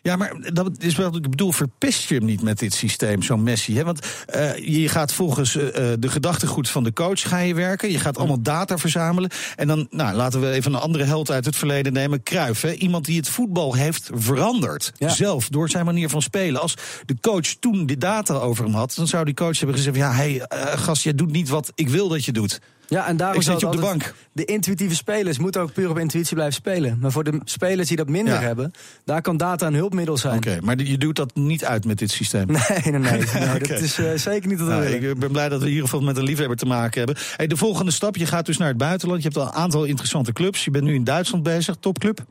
Ja, 0.04 0.16
maar 0.16 0.54
dat 0.54 0.72
is 0.80 0.96
wel, 0.96 1.16
ik 1.16 1.30
bedoel, 1.30 1.52
verpest 1.52 2.10
je 2.10 2.16
hem 2.16 2.26
niet 2.26 2.42
met 2.42 2.60
dit 2.60 2.74
systeem, 2.74 3.22
zo'n 3.22 3.44
Messi. 3.44 3.76
Hè? 3.76 3.84
Want 3.84 4.08
uh, 4.36 4.58
je 4.58 4.90
gaat 4.90 5.14
volgens 5.14 5.56
uh, 5.56 5.64
de 6.00 6.08
gedachtegoed 6.08 6.70
van 6.70 6.84
de 6.84 6.94
coach 6.94 7.22
ga 7.22 7.38
je 7.38 7.54
werken. 7.54 7.92
Je 7.92 8.00
gaat 8.00 8.18
allemaal 8.18 8.42
data 8.42 8.78
verzamelen. 8.78 9.30
En 9.56 9.68
dan, 9.68 9.88
nou, 9.90 10.16
laten 10.16 10.42
we 10.42 10.50
even 10.50 10.74
een 10.74 10.80
andere 10.80 11.04
held 11.04 11.32
uit 11.32 11.46
het 11.46 11.56
verleden 11.56 11.94
nemen. 11.94 12.24
Cruijff, 12.24 12.62
hè? 12.62 12.74
iemand 12.74 13.06
die 13.06 13.18
het 13.18 13.30
voetbal 13.30 13.74
heeft 13.74 14.10
veranderd. 14.14 14.92
Ja. 14.98 15.10
Zelf, 15.10 15.50
door 15.50 15.70
zijn 15.70 15.86
manier 15.86 16.10
van 16.10 16.22
spelen. 16.22 16.62
Als 16.62 16.78
de 17.06 17.16
coach 17.22 17.48
toen 17.48 17.86
die 17.86 17.98
data 17.98 18.34
over 18.34 18.64
hem 18.64 18.74
had, 18.74 18.94
dan 18.96 19.08
zou 19.08 19.26
die 19.26 19.34
coach 19.34 19.58
hebben 19.58 19.76
gezegd... 19.76 19.96
ja, 19.96 20.12
hé, 20.12 20.16
hey, 20.16 20.34
uh, 20.34 20.78
gast, 20.78 21.04
jij 21.04 21.16
doet 21.16 21.32
niet 21.32 21.50
wat 21.50 21.72
ik 21.76 21.90
wil 21.90 22.08
dat 22.08 22.26
je 22.26 22.32
doet. 22.32 22.60
Ja, 22.88 23.08
en 23.08 23.18
daarom 23.18 23.38
ik 23.38 23.44
zit 23.44 23.60
je 23.60 23.66
op 23.66 23.72
de 23.72 23.80
bank. 23.80 24.14
De 24.32 24.46
intuïtieve 24.46 24.96
spelers 24.96 25.38
moeten 25.38 25.62
ook 25.62 25.74
puur 25.74 25.90
op 25.90 25.98
intuïtie 25.98 26.34
blijven 26.34 26.56
spelen. 26.56 26.98
Maar 27.02 27.12
voor 27.12 27.24
de 27.24 27.40
spelers 27.44 27.88
die 27.88 27.98
dat 27.98 28.10
minder 28.10 28.34
ja. 28.34 28.40
hebben, 28.40 28.72
daar 29.06 29.22
kan 29.22 29.38
data 29.38 29.68
een 29.68 29.74
hulpmiddel 29.74 30.18
zijn. 30.18 30.38
Oké, 30.38 30.48
okay, 30.48 30.60
maar 30.60 30.82
je 30.82 30.98
doet 30.98 31.16
dat 31.16 31.36
niet 31.36 31.66
uit 31.66 31.86
met 31.86 32.00
dit 32.00 32.12
systeem? 32.12 32.48
Nee, 32.48 32.62
nee, 32.84 32.92
nee. 32.92 33.12
nee 33.34 33.44
okay. 33.44 33.60
Dat 33.60 33.80
is 33.80 34.00
uh, 34.00 34.12
zeker 34.16 34.50
niet 34.50 34.60
we 34.60 34.64
nou. 34.64 34.86
Ik 34.86 35.20
ben 35.20 35.32
blij 35.32 35.50
dat 35.50 35.60
we 35.60 35.66
in 35.66 35.72
ieder 35.72 35.90
geval 35.90 36.06
met 36.06 36.18
een 36.18 36.24
liefhebber 36.24 36.58
te 36.58 36.66
maken 36.66 36.98
hebben. 36.98 37.24
Hey, 37.36 37.48
de 37.48 37.58
volgende 37.58 37.92
stap, 37.92 38.16
je 38.16 38.26
gaat 38.26 38.46
dus 38.46 38.58
naar 38.58 38.68
het 38.68 38.78
buitenland. 38.78 39.24
Je 39.24 39.28
hebt 39.28 39.40
al 39.40 39.48
een 39.48 39.62
aantal 39.62 39.84
interessante 39.84 40.34
clubs. 40.34 40.64
Je 40.64 40.72
bent 40.72 40.84
nu 40.84 40.94
in 40.94 41.04
Duitsland 41.04 41.44
bezig, 41.44 41.76
topclub? 41.80 42.26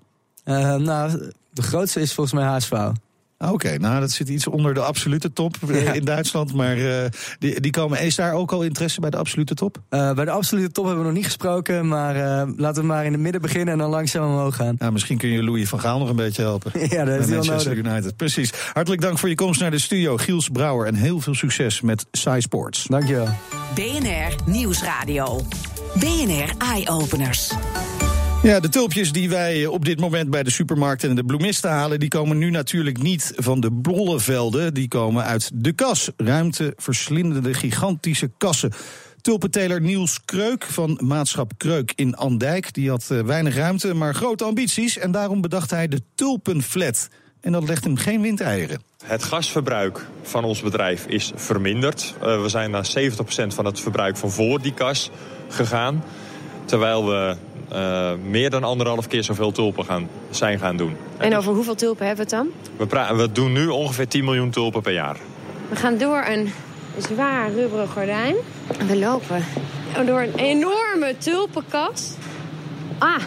Uh, 0.44 0.74
nou, 0.74 1.32
de 1.50 1.62
grootste 1.62 2.00
is 2.00 2.12
volgens 2.12 2.34
mij 2.34 2.44
HSV. 2.44 2.72
Oké, 3.42 3.52
okay, 3.52 3.76
nou 3.76 4.00
dat 4.00 4.10
zit 4.10 4.28
iets 4.28 4.46
onder 4.46 4.74
de 4.74 4.80
absolute 4.80 5.32
top 5.32 5.56
ja. 5.66 5.92
in 5.92 6.04
Duitsland. 6.04 6.54
Maar 6.54 6.76
uh, 6.76 6.94
die, 7.38 7.60
die 7.60 7.70
komen, 7.70 8.00
is 8.00 8.14
daar 8.14 8.32
ook 8.32 8.52
al 8.52 8.62
interesse 8.62 9.00
bij 9.00 9.10
de 9.10 9.16
absolute 9.16 9.54
top? 9.54 9.76
Uh, 9.90 10.12
bij 10.12 10.24
de 10.24 10.30
absolute 10.30 10.70
top 10.70 10.84
hebben 10.84 11.02
we 11.02 11.08
nog 11.08 11.16
niet 11.16 11.26
gesproken. 11.26 11.88
Maar 11.88 12.16
uh, 12.16 12.54
laten 12.56 12.82
we 12.82 12.88
maar 12.88 13.04
in 13.04 13.12
het 13.12 13.20
midden 13.20 13.40
beginnen 13.40 13.72
en 13.72 13.78
dan 13.78 13.90
langzaam 13.90 14.30
omhoog 14.30 14.56
gaan. 14.56 14.74
Nou, 14.78 14.92
misschien 14.92 15.18
kun 15.18 15.28
je 15.28 15.42
Louis 15.42 15.68
van 15.68 15.80
Gaal 15.80 15.98
nog 15.98 16.08
een 16.08 16.16
beetje 16.16 16.42
helpen. 16.42 16.72
ja, 16.88 17.04
dat 17.04 17.20
is 17.20 17.26
wel 17.26 17.36
Manchester 17.36 17.76
United. 17.76 18.16
Precies. 18.16 18.52
Hartelijk 18.72 19.02
dank 19.02 19.18
voor 19.18 19.28
je 19.28 19.34
komst 19.34 19.60
naar 19.60 19.70
de 19.70 19.78
studio, 19.78 20.16
Giels 20.16 20.48
Brouwer. 20.48 20.86
En 20.86 20.94
heel 20.94 21.20
veel 21.20 21.34
succes 21.34 21.80
met 21.80 22.06
Sai 22.12 22.40
Sports. 22.40 22.84
Dankjewel. 22.86 23.28
BNR 23.74 24.34
Nieuwsradio. 24.46 25.40
BNR 25.94 26.54
Eye 26.58 26.88
Openers. 26.88 27.52
Ja, 28.42 28.60
de 28.60 28.68
tulpjes 28.68 29.12
die 29.12 29.28
wij 29.28 29.66
op 29.66 29.84
dit 29.84 30.00
moment 30.00 30.30
bij 30.30 30.42
de 30.42 30.50
supermarkten 30.50 31.08
en 31.08 31.16
de 31.16 31.24
bloemisten 31.24 31.70
halen, 31.70 32.00
die 32.00 32.08
komen 32.08 32.38
nu 32.38 32.50
natuurlijk 32.50 33.02
niet 33.02 33.32
van 33.36 33.60
de 33.60 33.70
bollevelden. 33.70 34.74
Die 34.74 34.88
komen 34.88 35.24
uit 35.24 35.50
de 35.54 35.72
kas. 35.72 36.10
Ruimte 36.16 36.72
verslindende 36.76 37.54
gigantische 37.54 38.30
kassen. 38.38 38.72
Tulpenteler 39.20 39.80
Niels 39.80 40.24
Kreuk 40.24 40.64
van 40.64 40.98
Maatschap 41.02 41.52
Kreuk 41.56 41.92
in 41.94 42.16
Andijk. 42.16 42.72
Die 42.72 42.90
had 42.90 43.06
weinig 43.06 43.56
ruimte, 43.56 43.94
maar 43.94 44.14
grote 44.14 44.44
ambities. 44.44 44.98
En 44.98 45.10
daarom 45.10 45.40
bedacht 45.40 45.70
hij 45.70 45.88
de 45.88 46.02
tulpenflat. 46.14 47.08
En 47.40 47.52
dat 47.52 47.68
legt 47.68 47.84
hem 47.84 47.96
geen 47.96 48.20
windeieren. 48.20 48.82
Het 49.04 49.22
gasverbruik 49.22 50.06
van 50.22 50.44
ons 50.44 50.62
bedrijf 50.62 51.06
is 51.06 51.32
verminderd. 51.34 52.14
Uh, 52.22 52.42
we 52.42 52.48
zijn 52.48 52.70
naar 52.70 52.90
70% 52.98 53.46
van 53.46 53.64
het 53.64 53.80
verbruik 53.80 54.16
van 54.16 54.30
voor 54.30 54.62
die 54.62 54.74
kas 54.74 55.10
gegaan. 55.48 56.04
Terwijl 56.64 57.06
we 57.06 57.36
uh, 57.74 58.10
meer 58.28 58.50
dan 58.50 58.64
anderhalf 58.64 59.06
keer 59.06 59.24
zoveel 59.24 59.52
tulpen 59.52 59.84
gaan, 59.84 60.08
zijn 60.30 60.58
gaan 60.58 60.76
doen. 60.76 60.96
En 61.16 61.36
over 61.36 61.52
hoeveel 61.52 61.74
tulpen 61.74 62.06
hebben 62.06 62.28
we 62.28 62.36
het 62.36 62.44
dan? 62.78 62.88
We, 62.88 63.16
we 63.16 63.32
doen 63.32 63.52
nu 63.52 63.68
ongeveer 63.68 64.08
10 64.08 64.24
miljoen 64.24 64.50
tulpen 64.50 64.82
per 64.82 64.92
jaar. 64.92 65.16
We 65.68 65.76
gaan 65.76 65.98
door 65.98 66.24
een 66.28 66.52
zwaar 66.98 67.52
rubberen 67.52 67.88
gordijn. 67.88 68.34
We 68.86 68.98
lopen 68.98 69.44
door 70.06 70.20
een 70.20 70.34
enorme 70.34 71.14
tulpenkast. 71.18 72.18
Ah, 72.98 73.22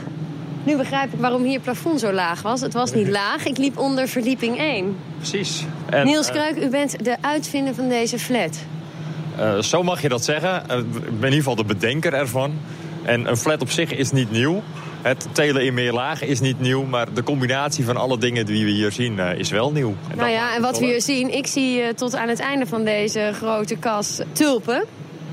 nu 0.64 0.78
begrijp 0.78 1.14
ik 1.14 1.20
waarom 1.20 1.44
hier 1.44 1.54
het 1.54 1.62
plafond 1.62 2.00
zo 2.00 2.12
laag 2.12 2.42
was. 2.42 2.62
Het 2.62 2.74
was 2.74 2.94
niet 2.94 3.08
laag, 3.08 3.46
ik 3.46 3.58
liep 3.58 3.78
onder 3.78 4.08
verdieping 4.08 4.58
1. 4.58 4.98
Precies. 5.18 5.66
En, 5.90 6.06
Niels 6.06 6.32
Kreuk, 6.32 6.56
u 6.56 6.70
bent 6.70 7.06
de 7.06 7.18
uitvinder 7.22 7.76
van 7.76 7.90
deze 7.90 8.20
flat. 8.20 8.58
Uh, 9.40 9.60
zo 9.60 9.84
mag 9.84 10.02
je 10.02 10.10
dat 10.10 10.24
zeggen. 10.24 10.62
Ik 10.62 10.92
ben 10.92 11.04
in 11.04 11.14
ieder 11.14 11.32
geval 11.32 11.56
de 11.56 11.64
bedenker 11.64 12.14
ervan. 12.14 12.60
En 13.06 13.30
een 13.30 13.38
flat 13.38 13.62
op 13.62 13.70
zich 13.70 13.92
is 13.92 14.12
niet 14.12 14.32
nieuw. 14.32 14.64
Het 15.02 15.28
telen 15.32 15.66
in 15.66 15.74
meer 15.74 15.94
lagen 15.94 16.28
is 16.28 16.40
niet 16.40 16.60
nieuw, 16.60 16.84
maar 16.84 17.14
de 17.14 17.24
combinatie 17.24 17.86
van 17.86 17.98
alle 17.98 18.18
dingen 18.18 18.46
die 18.46 18.66
we 18.66 18.72
hier 18.72 18.92
zien 18.92 19.18
uh, 19.18 19.34
is 19.34 19.50
wel 19.50 19.72
nieuw. 19.72 19.96
En 20.10 20.18
nou 20.18 20.30
ja, 20.30 20.56
en 20.56 20.62
wat 20.62 20.80
we 20.80 20.86
hier 20.86 21.02
zien, 21.02 21.34
ik 21.34 21.48
zie 21.48 21.82
uh, 21.82 21.88
tot 21.88 22.16
aan 22.16 22.30
het 22.30 22.40
einde 22.40 22.66
van 22.66 22.84
deze 22.84 23.32
grote 23.34 23.76
kas 23.76 24.22
tulpen. 24.32 24.86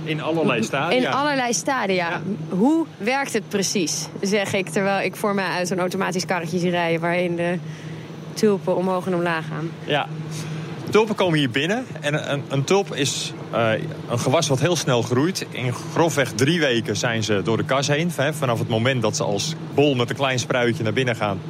In 0.04 0.22
allerlei 0.22 0.62
stadia. 0.62 0.98
In 0.98 1.06
allerlei 1.06 1.52
stadia. 1.52 2.08
Ja. 2.08 2.20
Hoe 2.48 2.86
werkt 2.98 3.32
het 3.32 3.48
precies, 3.48 4.06
zeg 4.20 4.52
ik, 4.52 4.68
terwijl 4.68 5.04
ik 5.04 5.16
voor 5.16 5.34
mij 5.34 5.48
uit 5.48 5.70
een 5.70 5.78
automatisch 5.78 6.24
karretje 6.24 6.58
zie 6.58 6.70
rijden 6.70 7.00
waarin 7.00 7.36
de 7.36 7.58
tulpen 8.34 8.76
omhoog 8.76 9.06
en 9.06 9.14
omlaag 9.14 9.46
gaan. 9.46 9.70
Ja, 9.84 10.06
tulpen 10.90 11.14
komen 11.14 11.38
hier 11.38 11.50
binnen. 11.50 11.86
En 12.00 12.32
een, 12.32 12.42
een 12.48 12.64
tulp 12.64 12.94
is 12.94 13.32
uh, 13.54 13.72
een 14.10 14.18
gewas 14.18 14.48
wat 14.48 14.60
heel 14.60 14.76
snel 14.76 15.02
groeit. 15.02 15.46
In 15.50 15.72
grofweg 15.72 16.32
drie 16.32 16.60
weken 16.60 16.96
zijn 16.96 17.22
ze 17.22 17.40
door 17.44 17.56
de 17.56 17.64
kas 17.64 17.86
heen. 17.86 18.10
Vanaf 18.10 18.58
het 18.58 18.68
moment 18.68 19.02
dat 19.02 19.16
ze 19.16 19.24
als 19.24 19.54
bol 19.74 19.94
met 19.94 20.10
een 20.10 20.16
klein 20.16 20.38
spruitje 20.38 20.82
naar 20.82 20.92
binnen 20.92 21.16
gaan... 21.16 21.40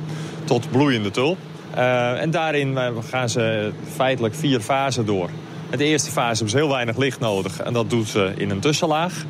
tot 0.44 0.71
bloeiende 0.71 1.11
tulp. 1.11 1.38
Uh, 1.76 2.21
en 2.21 2.30
daarin 2.30 2.78
gaan 3.09 3.28
ze 3.28 3.73
feitelijk 3.94 4.35
vier 4.35 4.61
fasen 4.61 5.06
door. 5.06 5.30
In 5.71 5.78
de 5.78 5.85
eerste 5.85 6.11
fase 6.11 6.35
hebben 6.35 6.49
ze 6.50 6.56
heel 6.56 6.68
weinig 6.68 6.97
licht 6.97 7.21
nodig. 7.21 7.61
En 7.61 7.73
dat 7.73 7.90
doen 7.90 8.06
ze 8.06 8.32
in 8.37 8.50
een 8.50 8.61
tussenlaag. 8.61 9.25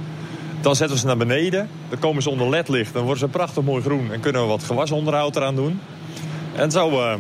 Dan 0.61 0.77
zetten 0.77 0.95
we 0.97 1.01
ze 1.01 1.07
naar 1.07 1.17
beneden. 1.17 1.69
Dan 1.89 1.99
komen 1.99 2.23
ze 2.23 2.31
onder 2.31 2.49
ledlicht. 2.49 2.93
Dan 2.93 3.03
worden 3.03 3.21
ze 3.21 3.29
prachtig 3.29 3.63
mooi 3.63 3.83
groen. 3.83 4.13
En 4.13 4.21
kunnen 4.21 4.43
we 4.43 4.49
wat 4.49 4.63
gewasonderhoud 4.63 5.37
eraan 5.37 5.55
doen. 5.55 5.81
En 6.55 6.71
zo 6.71 7.17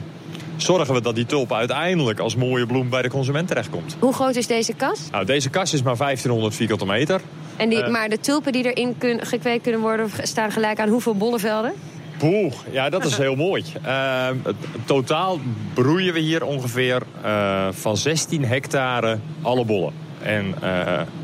zorgen 0.56 0.94
we 0.94 1.00
dat 1.00 1.14
die 1.14 1.26
tulp 1.26 1.52
uiteindelijk 1.52 2.18
als 2.18 2.36
mooie 2.36 2.66
bloem 2.66 2.88
bij 2.88 3.02
de 3.02 3.08
consument 3.08 3.48
terechtkomt. 3.48 3.96
Hoe 3.98 4.12
groot 4.12 4.36
is 4.36 4.46
deze 4.46 4.72
kas? 4.72 4.98
Nou, 5.10 5.24
deze 5.24 5.50
kas 5.50 5.72
is 5.72 5.82
maar 5.82 5.96
1500 5.96 6.54
vierkante 6.54 6.86
meter. 6.86 7.20
En 7.56 7.68
die, 7.68 7.78
uh, 7.78 7.88
maar 7.88 8.08
de 8.08 8.20
tulpen 8.20 8.52
die 8.52 8.72
erin 8.72 8.98
kun, 8.98 9.26
gekweekt 9.26 9.62
kunnen 9.62 9.80
worden... 9.80 10.10
staan 10.22 10.52
gelijk 10.52 10.80
aan 10.80 10.88
hoeveel 10.88 11.14
bollenvelden? 11.14 11.72
Poeh, 12.18 12.52
ja, 12.70 12.90
dat 12.90 13.04
is 13.04 13.16
heel 13.26 13.34
mooi. 13.34 13.64
Uh, 13.84 14.28
totaal 14.84 15.40
broeien 15.74 16.14
we 16.14 16.20
hier 16.20 16.44
ongeveer 16.44 17.02
uh, 17.24 17.68
van 17.70 17.96
16 17.96 18.44
hectare 18.44 19.18
alle 19.42 19.64
bollen. 19.64 19.92
En 20.22 20.54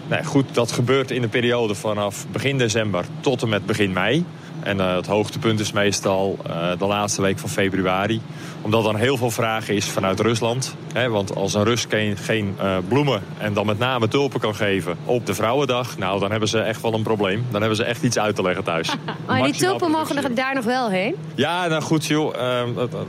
nou 0.09 0.25
goed, 0.25 0.55
dat 0.55 0.73
gebeurt 0.73 1.11
in 1.11 1.23
de 1.23 1.29
periode 1.29 1.75
vanaf 1.75 2.27
begin 2.33 2.59
december 2.59 3.05
tot 3.21 3.43
en 3.43 3.49
met 3.49 3.67
begin 3.67 3.93
mei. 3.93 4.25
En 4.69 4.79
het 4.79 5.07
hoogtepunt 5.07 5.61
is 5.61 5.73
meestal 5.73 6.39
de 6.79 6.85
laatste 6.87 7.23
week 7.23 7.39
van 7.39 7.49
februari. 7.49 8.21
Omdat 8.63 8.85
dan 8.85 8.97
heel 8.97 9.17
veel 9.17 9.31
vraag 9.31 9.69
is 9.69 9.85
vanuit 9.85 10.21
Rusland. 10.21 10.75
Hè, 10.93 11.09
want 11.09 11.35
als 11.35 11.55
een 11.55 11.65
Rus 11.65 11.87
geen, 11.89 12.17
geen 12.17 12.57
bloemen 12.89 13.23
en 13.39 13.53
dan 13.53 13.67
met 13.67 13.79
name 13.79 14.09
tulpen 14.09 14.41
kan 14.41 14.55
geven 14.55 14.97
op 15.05 15.27
de 15.27 15.35
Vrouwendag... 15.35 15.99
nou, 15.99 16.21
dan 16.21 16.31
hebben 16.31 16.49
ze 16.49 16.59
echt 16.59 16.83
wel 16.83 16.95
een 16.95 17.03
probleem. 17.03 17.47
Dan 17.51 17.61
hebben 17.61 17.77
ze 17.77 17.85
echt 17.85 18.03
iets 18.03 18.19
uit 18.19 18.37
te 18.37 18.43
leggen 18.43 18.65
thuis. 18.65 18.89
maar 19.27 19.43
die 19.43 19.53
tulpen 19.53 19.91
mogen 19.91 20.17
er 20.17 20.35
daar 20.35 20.55
nog 20.55 20.65
wel 20.65 20.91
heen? 20.91 21.15
Ja, 21.35 21.67
nou 21.67 21.83
goed 21.83 22.07
joh. 22.07 22.35
Uh, 22.37 22.63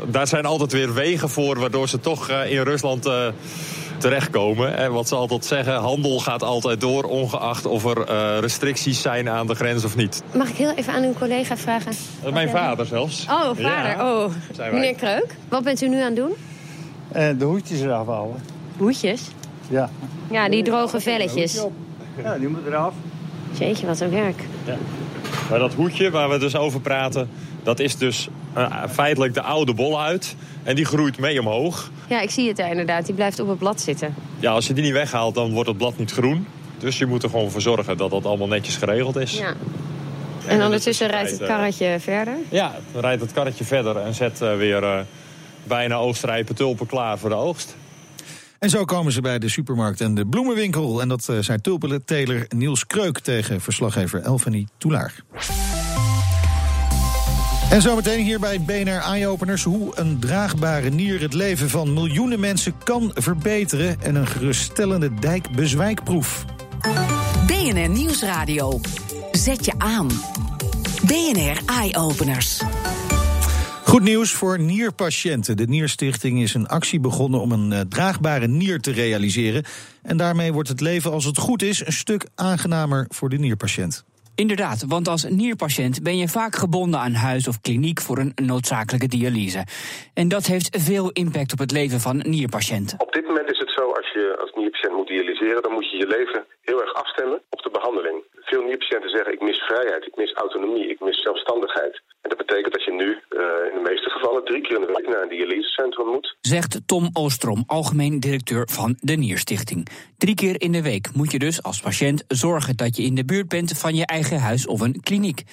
daar 0.08 0.28
zijn 0.28 0.46
altijd 0.46 0.72
weer 0.72 0.94
wegen 0.94 1.30
voor... 1.30 1.60
waardoor 1.60 1.90
ze 1.90 2.00
toch 2.00 2.30
uh, 2.30 2.52
in 2.52 2.62
Rusland 2.62 3.08
uh, 3.08 3.14
terechtkomen. 4.00 4.78
En 4.78 4.92
wat 4.92 5.08
ze 5.08 5.16
altijd 5.16 5.46
zeggen, 5.46 5.74
handel 5.74 6.20
gaat 6.20 6.44
altijd 6.44 6.82
door... 6.82 7.04
ongeacht 7.04 7.66
of 7.66 7.86
er 7.86 8.40
restricties 8.40 9.02
zijn 9.02 9.30
aan 9.30 9.48
de 9.48 9.56
grens 9.56 9.84
of 9.84 9.96
niet. 9.96 10.24
Mag 10.34 10.50
ik 10.50 10.56
heel 10.56 10.74
even 10.74 10.94
aan 10.94 11.04
uw 11.04 11.14
collega 11.14 11.58
vragen? 11.58 11.92
Is 11.92 12.32
mijn 12.32 12.50
vader 12.50 12.86
zelfs. 12.86 13.26
Oh, 13.26 13.46
vader. 13.46 13.64
Ja, 13.64 14.16
oh, 14.16 14.34
meneer 14.72 14.96
Kreuk. 14.96 15.36
Wat 15.48 15.64
bent 15.64 15.82
u 15.82 15.88
nu 15.88 16.00
aan 16.00 16.06
het 16.06 16.16
doen? 16.16 16.34
de 17.38 17.46
hoedjes 17.46 17.82
eraf 17.82 18.08
halen. 18.08 18.44
Hoedjes? 18.78 19.22
Ja. 19.70 19.90
Ja, 20.32 20.50
die 20.50 20.64
droge 20.64 21.00
velletjes. 21.00 21.66
Ja, 22.24 22.38
die 22.38 22.48
moet 22.48 22.66
eraf. 22.66 22.94
Jeetje, 23.52 23.86
wat 23.86 24.00
een 24.00 24.10
werk. 24.10 24.44
Ja. 24.66 24.76
Maar 25.50 25.60
dat 25.60 25.74
hoedje 25.74 26.10
waar 26.10 26.30
we 26.30 26.38
dus 26.38 26.56
over 26.56 26.82
praten... 26.82 27.30
dat 27.64 27.80
is 27.80 27.98
dus 27.98 28.28
uh, 28.58 28.84
feitelijk 28.90 29.34
de 29.34 29.42
oude 29.42 29.74
bolhuid. 29.74 30.36
En 30.64 30.76
die 30.76 30.86
groeit 30.86 31.18
mee 31.18 31.40
omhoog. 31.40 31.92
Ja, 32.08 32.22
ik 32.22 32.30
zie 32.30 32.48
het 32.48 32.58
daar 32.58 32.70
inderdaad. 32.70 33.06
Die 33.06 33.16
blijft 33.16 33.40
op 33.40 33.48
het 33.48 33.58
blad 33.58 33.82
zitten. 33.82 34.16
Ja, 34.40 34.52
als 34.52 34.68
je 34.68 34.74
die 34.74 34.84
niet 34.84 34.94
weghaalt, 34.94 35.36
dan 35.36 35.52
wordt 35.52 35.70
het 35.70 35.78
blad 35.78 35.98
niet 35.98 36.12
groen. 36.12 36.48
Dus 36.78 36.98
je 36.98 37.06
moet 37.06 37.24
er 37.24 37.30
gewoon 37.30 37.52
voor 37.52 37.62
zorgen 37.62 37.98
dat 37.98 38.12
dat 38.12 38.26
allemaal 38.26 38.48
netjes 38.48 38.76
geregeld 38.76 39.16
is. 39.16 39.38
Ja. 39.38 39.48
En, 39.48 39.56
en 40.60 40.64
ondertussen 40.64 41.08
rijdt 41.08 41.32
het 41.32 41.44
karretje 41.44 41.94
uh, 41.94 42.00
verder? 42.00 42.34
Ja, 42.50 42.76
dan 42.92 43.02
rijdt 43.02 43.22
het 43.22 43.32
karretje 43.32 43.64
verder 43.64 43.98
en 43.98 44.14
zet 44.14 44.42
uh, 44.42 44.56
weer 44.56 44.84
uh, 44.84 45.00
bijna 45.64 45.96
oogstrijpe 45.96 46.54
tulpen 46.54 46.88
klaar 46.88 47.18
voor 47.18 47.30
de 47.30 47.36
oogst. 47.36 47.76
En 48.60 48.70
zo 48.70 48.86
komen 48.86 49.12
ze 49.12 49.22
bij 49.22 49.40
de 49.40 49.50
supermarkt 49.50 50.02
en 50.02 50.16
de 50.16 50.26
bloemenwinkel. 50.26 51.02
En 51.02 51.08
dat 51.08 51.28
uh, 51.30 51.40
zijn 51.40 51.62
tulpenteler 51.62 52.46
Niels 52.56 52.86
Kreuk 52.88 53.20
tegen 53.20 53.62
verslaggever 53.62 54.22
Elfanie 54.22 54.68
Toulaar. 54.78 55.14
En 57.70 57.82
zometeen 57.82 58.24
hier 58.24 58.40
bij 58.40 58.62
BNR 58.62 59.02
Eye-Openers 59.02 59.64
hoe 59.64 59.92
een 59.96 60.20
draagbare 60.20 60.90
nier 60.90 61.22
het 61.22 61.34
leven 61.34 61.70
van 61.70 61.94
miljoenen 61.94 62.40
mensen 62.40 62.74
kan 62.84 63.12
verbeteren. 63.14 64.02
En 64.02 64.16
een 64.16 64.28
geruststellende 64.28 65.14
dijkbezwijkproef. 65.14 66.46
BNR 67.48 67.90
Nieuwsradio. 67.90 68.80
Zet 69.32 69.66
je 69.66 69.74
aan. 69.78 70.08
BNR 71.06 71.62
Eye-Openers. 71.66 72.62
Goed 73.84 74.04
nieuws 74.04 74.32
voor 74.32 74.60
nierpatiënten. 74.60 75.58
De 75.58 75.68
Nierstichting 75.68 76.42
is 76.42 76.54
een 76.54 76.68
actie 76.68 77.00
begonnen 77.00 77.42
om 77.42 77.52
een 77.52 77.72
uh, 77.72 77.80
draagbare 77.80 78.48
nier 78.48 78.80
te 78.80 78.92
realiseren. 78.92 79.64
En 80.02 80.18
daarmee 80.18 80.54
wordt 80.54 80.70
het 80.70 80.82
leven, 80.82 81.12
als 81.12 81.26
het 81.26 81.38
goed 81.38 81.62
is, 81.62 81.86
een 81.86 81.94
stuk 81.94 82.28
aangenamer 82.36 83.06
voor 83.10 83.30
de 83.30 83.38
nierpatiënt. 83.38 84.06
Inderdaad, 84.40 84.84
want 84.88 85.08
als 85.08 85.24
nierpatiënt 85.30 86.04
ben 86.04 86.18
je 86.18 86.28
vaak 86.28 86.56
gebonden 86.56 87.00
aan 87.00 87.14
huis 87.14 87.48
of 87.48 87.62
kliniek 87.62 88.02
voor 88.02 88.18
een 88.18 88.32
noodzakelijke 88.36 89.08
dialyse. 89.08 89.64
En 90.14 90.28
dat 90.28 90.46
heeft 90.46 90.78
veel 90.80 91.10
impact 91.10 91.52
op 91.52 91.60
het 91.60 91.72
leven 91.72 92.00
van 92.00 92.18
nierpatiënten. 92.28 93.00
Op 93.00 93.12
dit 93.12 93.28
moment 93.28 93.59
als 94.10 94.22
je 94.22 94.38
als 94.44 94.54
nierpatiënt 94.56 94.96
moet 94.96 95.08
dialyseren, 95.08 95.62
dan 95.62 95.72
moet 95.72 95.92
je 95.92 95.98
je 95.98 96.08
leven 96.08 96.46
heel 96.62 96.82
erg 96.82 96.94
afstemmen 96.94 97.42
op 97.50 97.62
de 97.62 97.70
behandeling. 97.70 98.18
Veel 98.34 98.64
nierpatiënten 98.64 99.10
zeggen, 99.10 99.34
ik 99.34 99.42
mis 99.42 99.60
vrijheid, 99.60 100.06
ik 100.06 100.16
mis 100.16 100.34
autonomie, 100.34 100.90
ik 100.90 101.00
mis 101.00 101.22
zelfstandigheid. 101.22 102.02
En 102.22 102.30
dat 102.30 102.38
betekent 102.38 102.74
dat 102.74 102.84
je 102.84 102.92
nu 102.92 103.08
uh, 103.08 103.42
in 103.70 103.76
de 103.80 103.86
meeste 103.90 104.10
gevallen 104.10 104.44
drie 104.46 104.62
keer 104.62 104.76
in 104.76 104.86
de 104.86 104.94
week 104.94 105.08
naar 105.08 105.22
een 105.22 105.30
dialysecentrum 105.30 106.08
moet. 106.08 106.38
Zegt 106.42 106.82
Tom 106.86 107.10
Oostrom, 107.14 107.64
algemeen 107.68 108.20
directeur 108.20 108.68
van 108.72 108.98
de 109.00 109.16
Nierstichting. 109.16 109.88
Drie 110.18 110.36
keer 110.36 110.62
in 110.62 110.72
de 110.72 110.82
week 110.82 111.10
moet 111.14 111.32
je 111.32 111.40
dus 111.40 111.64
als 111.64 111.82
patiënt 111.82 112.24
zorgen 112.28 112.76
dat 112.76 112.98
je 112.98 113.04
in 113.04 113.16
de 113.16 113.26
buurt 113.26 113.48
bent 113.48 113.78
van 113.78 113.96
je 113.96 114.06
eigen 114.06 114.40
huis 114.40 114.68
of 114.68 114.80
een 114.82 115.02
kliniek. 115.02 115.44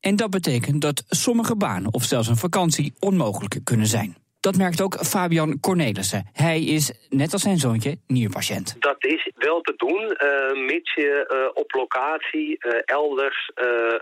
En 0.00 0.16
dat 0.16 0.30
betekent 0.30 0.80
dat 0.80 1.04
sommige 1.08 1.56
banen 1.56 1.94
of 1.94 2.04
zelfs 2.04 2.28
een 2.28 2.36
vakantie 2.36 2.94
onmogelijk 2.98 3.60
kunnen 3.64 3.86
zijn. 3.86 4.21
Dat 4.48 4.56
merkt 4.56 4.80
ook 4.80 4.94
Fabian 4.94 5.60
Cornelissen. 5.60 6.22
Hij 6.32 6.60
is, 6.76 6.84
net 7.08 7.32
als 7.32 7.42
zijn 7.42 7.58
zoontje, 7.58 7.96
nierpatiënt. 8.06 8.76
Dat 8.78 9.04
is 9.04 9.30
wel 9.34 9.60
te 9.60 9.74
doen, 9.76 10.02
uh, 10.02 10.66
mits 10.66 10.94
je 10.94 11.12
uh, 11.12 11.62
op 11.62 11.72
locatie 11.74 12.48
uh, 12.58 12.72
elders 12.84 13.50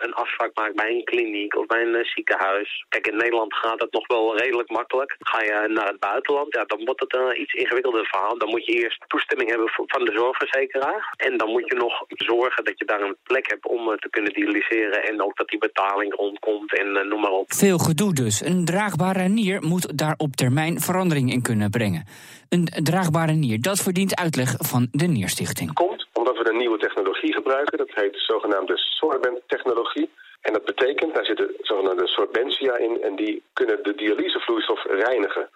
een 0.05 0.15
afspraak 0.15 0.51
maakt 0.55 0.77
bij 0.77 0.91
een 0.91 1.05
kliniek 1.05 1.57
of 1.57 1.67
bij 1.67 1.83
een 1.83 2.05
ziekenhuis. 2.05 2.85
Kijk, 2.89 3.07
in 3.07 3.17
Nederland 3.17 3.55
gaat 3.55 3.81
het 3.81 3.93
nog 3.93 4.07
wel 4.07 4.39
redelijk 4.39 4.71
makkelijk. 4.71 5.17
Ga 5.19 5.43
je 5.43 5.69
naar 5.69 5.87
het 5.87 6.01
buitenland, 6.01 6.55
ja, 6.55 6.65
dan 6.65 6.85
wordt 6.85 7.01
het 7.01 7.15
een 7.15 7.41
iets 7.41 7.53
ingewikkelder 7.53 8.07
verhaal. 8.07 8.39
Dan 8.39 8.49
moet 8.49 8.67
je 8.67 8.73
eerst 8.73 9.05
toestemming 9.07 9.51
hebben 9.51 9.69
van 9.87 10.05
de 10.05 10.13
zorgverzekeraar. 10.15 11.15
En 11.17 11.37
dan 11.37 11.51
moet 11.51 11.69
je 11.71 11.77
nog 11.77 12.05
zorgen 12.09 12.65
dat 12.65 12.79
je 12.79 12.85
daar 12.85 13.01
een 13.01 13.17
plek 13.23 13.51
hebt 13.51 13.67
om 13.67 13.97
te 13.97 14.11
kunnen 14.11 14.33
dialyseren. 14.33 15.03
En 15.03 15.23
ook 15.23 15.37
dat 15.37 15.49
die 15.49 15.59
betaling 15.59 16.15
rondkomt 16.15 16.79
en 16.79 17.09
noem 17.09 17.21
maar 17.21 17.37
op. 17.43 17.53
Veel 17.53 17.79
gedoe 17.79 18.15
dus. 18.15 18.45
Een 18.45 18.65
draagbare 18.65 19.29
nier 19.29 19.63
moet 19.63 19.99
daarop 19.99 20.30
termijn 20.35 20.81
verandering 20.81 21.33
in 21.33 21.43
kunnen 21.43 21.71
brengen. 21.71 22.05
Een 22.49 22.65
draagbare 22.65 23.33
nier, 23.33 23.61
dat 23.61 23.79
verdient 23.79 24.17
uitleg 24.17 24.55
van 24.59 24.89
de 24.93 25.07
Nierstichting. 25.07 25.73
Komt 25.73 26.07
omdat 26.13 26.37
we 26.37 26.51
een 26.51 26.57
nieuwe 26.57 26.79
technologie 26.79 27.33
gebruiken. 27.33 27.79
Dat 27.79 27.95
heet 27.95 28.13
de 28.13 28.19
zogenaamde 28.19 28.77
sorbent-technologie. 28.77 30.11
En 30.41 30.53
dat 30.53 30.65
betekent, 30.65 31.15
daar 31.15 31.25
zit 31.25 31.43
zogenaamde 31.61 32.07
sorbentia 32.07 32.77
in... 32.77 33.03
en 33.03 33.17
die 33.17 33.43
kunnen 33.53 33.79
de 33.83 33.95
dialysevloeistof 33.95 34.85
reinigen. 34.85 35.49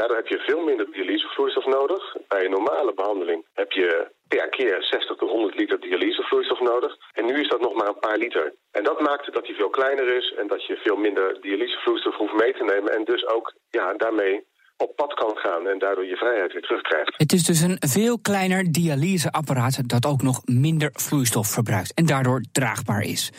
Daardoor 0.00 0.22
heb 0.22 0.32
je 0.34 0.48
veel 0.50 0.62
minder 0.64 0.86
dialysevloeistof 0.92 1.66
nodig. 1.66 2.02
Bij 2.28 2.44
een 2.44 2.56
normale 2.58 2.94
behandeling 2.94 3.46
heb 3.52 3.70
je 3.72 3.88
per 4.28 4.48
keer 4.48 4.76
60 4.82 5.16
tot 5.16 5.30
100 5.30 5.58
liter 5.58 5.80
dialysevloeistof 5.80 6.60
nodig. 6.60 6.92
En 7.12 7.24
nu 7.26 7.40
is 7.40 7.48
dat 7.48 7.60
nog 7.60 7.74
maar 7.74 7.88
een 7.88 8.04
paar 8.06 8.18
liter. 8.18 8.54
En 8.70 8.84
dat 8.84 9.00
maakt 9.00 9.32
dat 9.32 9.46
hij 9.46 9.54
veel 9.54 9.70
kleiner 9.70 10.16
is 10.16 10.34
en 10.38 10.46
dat 10.46 10.66
je 10.66 10.76
veel 10.84 10.96
minder 10.96 11.40
dialysevloeistof 11.40 12.16
hoeft 12.16 12.40
mee 12.42 12.52
te 12.52 12.64
nemen. 12.64 12.92
En 12.96 13.04
dus 13.04 13.26
ook 13.26 13.54
ja, 13.70 13.94
daarmee 13.94 14.44
op 14.76 14.96
pad 14.96 15.14
kan 15.14 15.36
gaan 15.36 15.68
en 15.68 15.78
daardoor 15.78 16.06
je 16.06 16.16
vrijheid 16.16 16.52
weer 16.52 16.62
terugkrijgt. 16.62 17.14
Het 17.16 17.32
is 17.32 17.44
dus 17.44 17.60
een 17.60 17.76
veel 17.78 18.18
kleiner 18.20 18.72
dialyseapparaat 18.72 19.88
dat 19.88 20.06
ook 20.06 20.22
nog 20.22 20.40
minder 20.44 20.90
vloeistof 20.92 21.48
verbruikt 21.48 21.94
en 21.94 22.06
daardoor 22.06 22.40
draagbaar 22.52 23.02
is. 23.02 23.32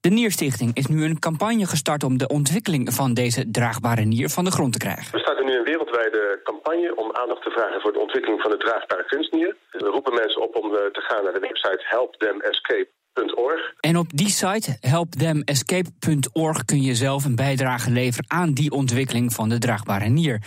De 0.00 0.12
Nierstichting 0.12 0.70
is 0.74 0.86
nu 0.86 1.04
een 1.04 1.18
campagne 1.18 1.66
gestart 1.66 2.02
om 2.04 2.18
de 2.18 2.28
ontwikkeling 2.28 2.94
van 2.94 3.14
deze 3.14 3.50
draagbare 3.50 4.04
nier 4.04 4.28
van 4.28 4.44
de 4.44 4.50
grond 4.50 4.72
te 4.72 4.78
krijgen. 4.78 5.12
We 5.12 5.18
starten 5.18 5.44
nu 5.44 5.58
een 5.58 5.64
wereldwijde 5.96 6.40
campagne 6.42 6.94
om 6.96 7.12
aandacht 7.12 7.42
te 7.42 7.50
vragen 7.50 7.80
voor 7.80 7.92
de 7.92 7.98
ontwikkeling 7.98 8.40
van 8.40 8.50
de 8.50 8.56
draagbare 8.56 9.04
kunstnier. 9.06 9.56
We 9.70 9.78
roepen 9.78 10.14
mensen 10.14 10.42
op 10.42 10.56
om 10.56 10.70
te 10.70 11.00
gaan 11.08 11.24
naar 11.24 11.32
de 11.32 11.38
website 11.38 11.82
helpthemescape.org. 11.84 13.74
En 13.80 13.96
op 13.96 14.06
die 14.16 14.28
site 14.28 14.76
helpthemescape.org 14.80 16.64
kun 16.64 16.82
je 16.82 16.94
zelf 16.94 17.24
een 17.24 17.36
bijdrage 17.36 17.90
leveren 17.90 18.24
aan 18.28 18.52
die 18.52 18.70
ontwikkeling 18.70 19.32
van 19.32 19.48
de 19.48 19.58
draagbare 19.58 20.08
nier. 20.08 20.42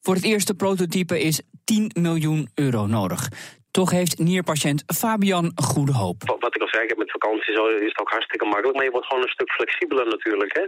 Voor 0.00 0.14
het 0.14 0.24
eerste 0.24 0.54
prototype 0.54 1.20
is 1.20 1.42
10 1.64 1.90
miljoen 2.00 2.50
euro 2.54 2.86
nodig. 2.86 3.28
Toch 3.70 3.90
heeft 3.90 4.18
nierpatiënt 4.18 4.84
Fabian 4.86 5.52
goede 5.54 5.92
hoop. 5.92 6.18
Wat 6.40 6.54
ik 6.54 6.62
al 6.62 6.68
zei, 6.68 6.82
ik 6.82 6.88
heb 6.88 6.98
met 6.98 7.10
vakantie 7.10 7.54
zo 7.54 7.66
is 7.66 7.92
het 7.94 8.00
ook 8.00 8.10
hartstikke 8.16 8.44
makkelijk. 8.44 8.76
Maar 8.76 8.84
je 8.84 8.96
wordt 8.96 9.06
gewoon 9.06 9.22
een 9.22 9.36
stuk 9.38 9.52
flexibeler 9.52 10.06
natuurlijk. 10.06 10.52
Hè? 10.58 10.64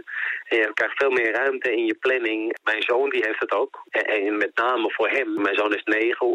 En 0.51 0.57
je 0.57 0.71
krijgt 0.73 0.97
veel 0.97 1.11
meer 1.17 1.31
ruimte 1.31 1.71
in 1.71 1.85
je 1.85 1.97
planning. 2.05 2.57
Mijn 2.63 2.81
zoon 2.81 3.09
die 3.09 3.23
heeft 3.25 3.39
het 3.39 3.53
ook. 3.61 3.73
En 3.89 4.37
met 4.37 4.51
name 4.55 4.87
voor 4.95 5.09
hem. 5.09 5.41
Mijn 5.41 5.55
zoon 5.55 5.73
is 5.75 5.83
negen, 5.83 6.27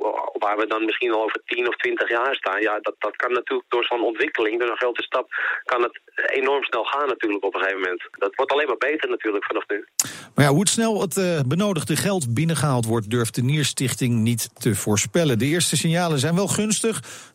waar 0.45 0.57
we 0.57 0.67
dan 0.67 0.85
misschien 0.85 1.13
al 1.13 1.23
over 1.23 1.43
tien 1.47 1.69
of 1.69 1.77
twintig 1.77 2.09
jaar 2.09 2.35
staan. 2.35 2.61
Ja, 2.61 2.79
dat, 2.81 2.95
dat 2.99 3.17
kan 3.17 3.33
natuurlijk 3.33 3.71
door 3.71 3.85
zo'n 3.85 4.05
ontwikkeling, 4.11 4.59
door 4.59 4.71
een 4.71 4.85
grote 4.85 5.03
stap, 5.03 5.27
kan 5.65 5.83
het 5.83 6.01
enorm 6.27 6.65
snel 6.65 6.85
gaan 6.85 7.09
natuurlijk 7.09 7.45
op 7.45 7.55
een 7.55 7.61
gegeven 7.61 7.81
moment. 7.81 8.03
Dat 8.11 8.35
wordt 8.35 8.53
alleen 8.53 8.67
maar 8.67 8.85
beter 8.91 9.09
natuurlijk 9.09 9.45
vanaf 9.45 9.65
nu. 9.69 9.87
Maar 10.35 10.45
ja, 10.45 10.53
hoe 10.53 10.69
snel 10.69 11.01
het 11.01 11.17
uh, 11.17 11.41
benodigde 11.47 11.97
geld 11.97 12.35
binnengehaald 12.35 12.87
wordt, 12.87 13.11
durft 13.11 13.35
de 13.35 13.43
Nierstichting 13.43 14.15
niet 14.15 14.51
te 14.61 14.75
voorspellen. 14.75 15.39
De 15.39 15.45
eerste 15.45 15.77
signalen 15.77 16.19
zijn 16.19 16.35
wel 16.35 16.47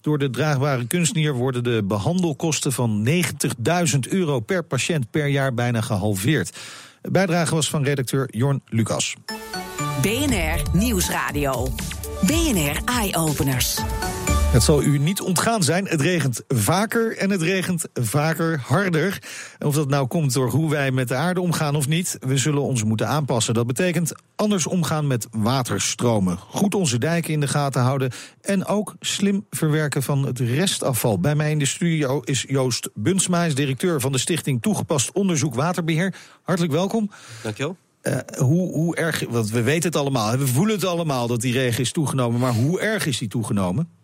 Door 0.01 0.17
de 0.17 0.29
draagbare 0.29 0.87
kunstnier 0.87 1.33
worden 1.33 1.63
de 1.63 1.83
behandelkosten 1.83 2.71
van 2.71 3.07
90.000 3.07 3.99
euro 4.09 4.39
per 4.39 4.63
patiënt 4.63 5.11
per 5.11 5.27
jaar 5.27 5.53
bijna 5.53 5.81
gehalveerd. 5.81 6.53
De 7.01 7.11
bijdrage 7.11 7.55
was 7.55 7.69
van 7.69 7.83
redacteur 7.83 8.27
Jorn 8.31 8.61
Lucas. 8.65 9.15
BNR 10.01 10.61
Nieuwsradio. 10.71 11.67
BNR 12.25 12.81
Eye 12.85 13.15
Openers. 13.15 13.79
Het 14.53 14.63
zal 14.63 14.83
u 14.83 14.97
niet 14.97 15.21
ontgaan 15.21 15.63
zijn. 15.63 15.87
Het 15.87 16.01
regent 16.01 16.41
vaker 16.47 17.17
en 17.17 17.29
het 17.29 17.41
regent 17.41 17.85
vaker 17.93 18.59
harder. 18.65 19.21
of 19.59 19.75
dat 19.75 19.89
nou 19.89 20.07
komt 20.07 20.33
door 20.33 20.49
hoe 20.49 20.69
wij 20.69 20.91
met 20.91 21.07
de 21.07 21.15
aarde 21.15 21.41
omgaan 21.41 21.75
of 21.75 21.87
niet, 21.87 22.17
we 22.19 22.37
zullen 22.37 22.61
ons 22.61 22.83
moeten 22.83 23.07
aanpassen. 23.07 23.53
Dat 23.53 23.67
betekent 23.67 24.11
anders 24.35 24.67
omgaan 24.67 25.07
met 25.07 25.27
waterstromen. 25.31 26.37
Goed 26.37 26.75
onze 26.75 26.97
dijken 26.97 27.33
in 27.33 27.39
de 27.39 27.47
gaten 27.47 27.81
houden. 27.81 28.11
En 28.41 28.65
ook 28.65 28.95
slim 28.99 29.45
verwerken 29.49 30.03
van 30.03 30.25
het 30.25 30.39
restafval. 30.39 31.19
Bij 31.19 31.35
mij 31.35 31.51
in 31.51 31.59
de 31.59 31.65
studio 31.65 32.19
is 32.19 32.45
Joost 32.47 32.89
Bunsmaes, 32.93 33.55
directeur 33.55 34.01
van 34.01 34.11
de 34.11 34.17
Stichting 34.17 34.61
Toegepast 34.61 35.11
Onderzoek 35.11 35.55
Waterbeheer. 35.55 36.15
Hartelijk 36.41 36.73
welkom. 36.73 37.11
Dankjewel. 37.43 37.75
Uh, 38.01 38.17
hoe, 38.37 38.71
hoe 38.71 38.95
erg, 38.95 39.23
want 39.29 39.49
we 39.49 39.61
weten 39.61 39.89
het 39.89 39.99
allemaal, 39.99 40.37
we 40.37 40.47
voelen 40.47 40.75
het 40.75 40.85
allemaal 40.85 41.27
dat 41.27 41.41
die 41.41 41.53
regen 41.53 41.81
is 41.81 41.91
toegenomen, 41.91 42.39
maar 42.39 42.53
hoe 42.53 42.79
erg 42.79 43.05
is 43.05 43.17
die 43.17 43.27
toegenomen? 43.27 44.01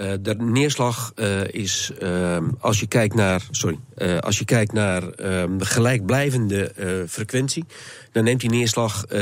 Uh, 0.00 0.12
de 0.20 0.34
neerslag 0.34 1.12
uh, 1.16 1.44
is, 1.44 1.90
uh, 2.02 2.38
als 2.58 2.80
je 2.80 2.86
kijkt 2.86 3.14
naar, 3.14 3.42
sorry, 3.50 3.78
als 4.20 4.38
je 4.38 4.44
kijkt 4.44 4.72
naar 4.72 5.08
ehm, 5.08 5.58
de 5.58 5.64
gelijkblijvende 5.64 6.72
frequentie, 7.08 7.64
dan 8.12 8.24
neemt 8.24 8.40
die 8.40 8.50
neerslag 8.50 9.04
10% 9.08 9.12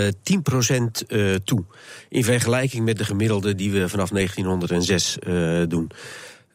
toe. 1.44 1.64
In 2.08 2.24
vergelijking 2.24 2.84
met 2.84 2.98
de 2.98 3.04
gemiddelde 3.04 3.54
die 3.54 3.70
we 3.70 3.88
vanaf 3.88 4.08
1906 4.08 5.18
doen. 5.68 5.90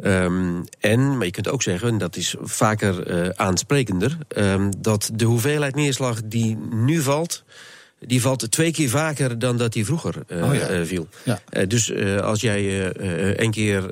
Um, 0.04 0.64
en, 0.80 1.18
maar 1.18 1.26
je 1.26 1.32
kunt 1.32 1.50
ook 1.50 1.64
zeggen, 1.64 1.88
en 1.88 1.98
dat 1.98 2.16
is 2.16 2.36
vaker 2.42 3.36
aansprekender, 3.38 4.18
dat 4.78 5.10
de 5.14 5.26
hoeveelheid 5.26 5.76
neerslag 5.76 6.22
die 6.26 6.58
nu 6.58 7.02
valt 7.02 7.44
die 8.06 8.22
valt 8.22 8.52
twee 8.52 8.72
keer 8.72 8.90
vaker 8.90 9.40
dan 9.40 9.58
dat 9.58 9.74
die 9.74 9.86
vroeger 9.86 10.16
uh, 10.28 10.44
oh 10.44 10.56
ja. 10.56 10.72
uh, 10.72 10.86
viel. 10.86 11.08
Ja. 11.24 11.42
Uh, 11.52 11.68
dus 11.68 11.94
als 12.22 12.42
jij 12.42 12.92
één 13.36 13.52
keer 13.52 13.84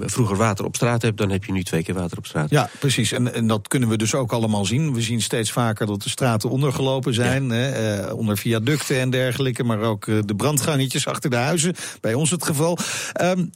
vroeger 0.00 0.36
water 0.36 0.64
op 0.64 0.76
straat 0.76 1.02
hebt, 1.02 1.16
dan 1.16 1.30
heb 1.30 1.44
je 1.44 1.52
nu 1.52 1.62
twee 1.62 1.82
keer 1.82 1.94
water 1.94 2.18
op 2.18 2.26
straat. 2.26 2.50
Ja, 2.50 2.70
precies. 2.78 3.12
En, 3.12 3.34
en 3.34 3.46
dat 3.46 3.68
kunnen 3.68 3.88
we 3.88 3.96
dus 3.96 4.14
ook 4.14 4.32
allemaal 4.32 4.64
zien. 4.64 4.94
We 4.94 5.00
zien 5.00 5.22
steeds 5.22 5.52
vaker 5.52 5.86
dat 5.86 6.02
de 6.02 6.08
straten 6.08 6.50
ondergelopen 6.50 7.14
zijn, 7.14 7.44
ja. 7.44 7.54
hè, 7.54 8.10
onder 8.10 8.36
viaducten 8.36 9.00
en 9.00 9.10
dergelijke, 9.10 9.64
maar 9.64 9.80
ook 9.80 10.06
de 10.06 10.34
brandgangetjes 10.36 11.06
achter 11.06 11.30
de 11.30 11.36
huizen. 11.36 11.74
Bij 12.00 12.14
ons 12.14 12.30
het 12.30 12.44
geval. 12.44 12.78
Um, 13.22 13.50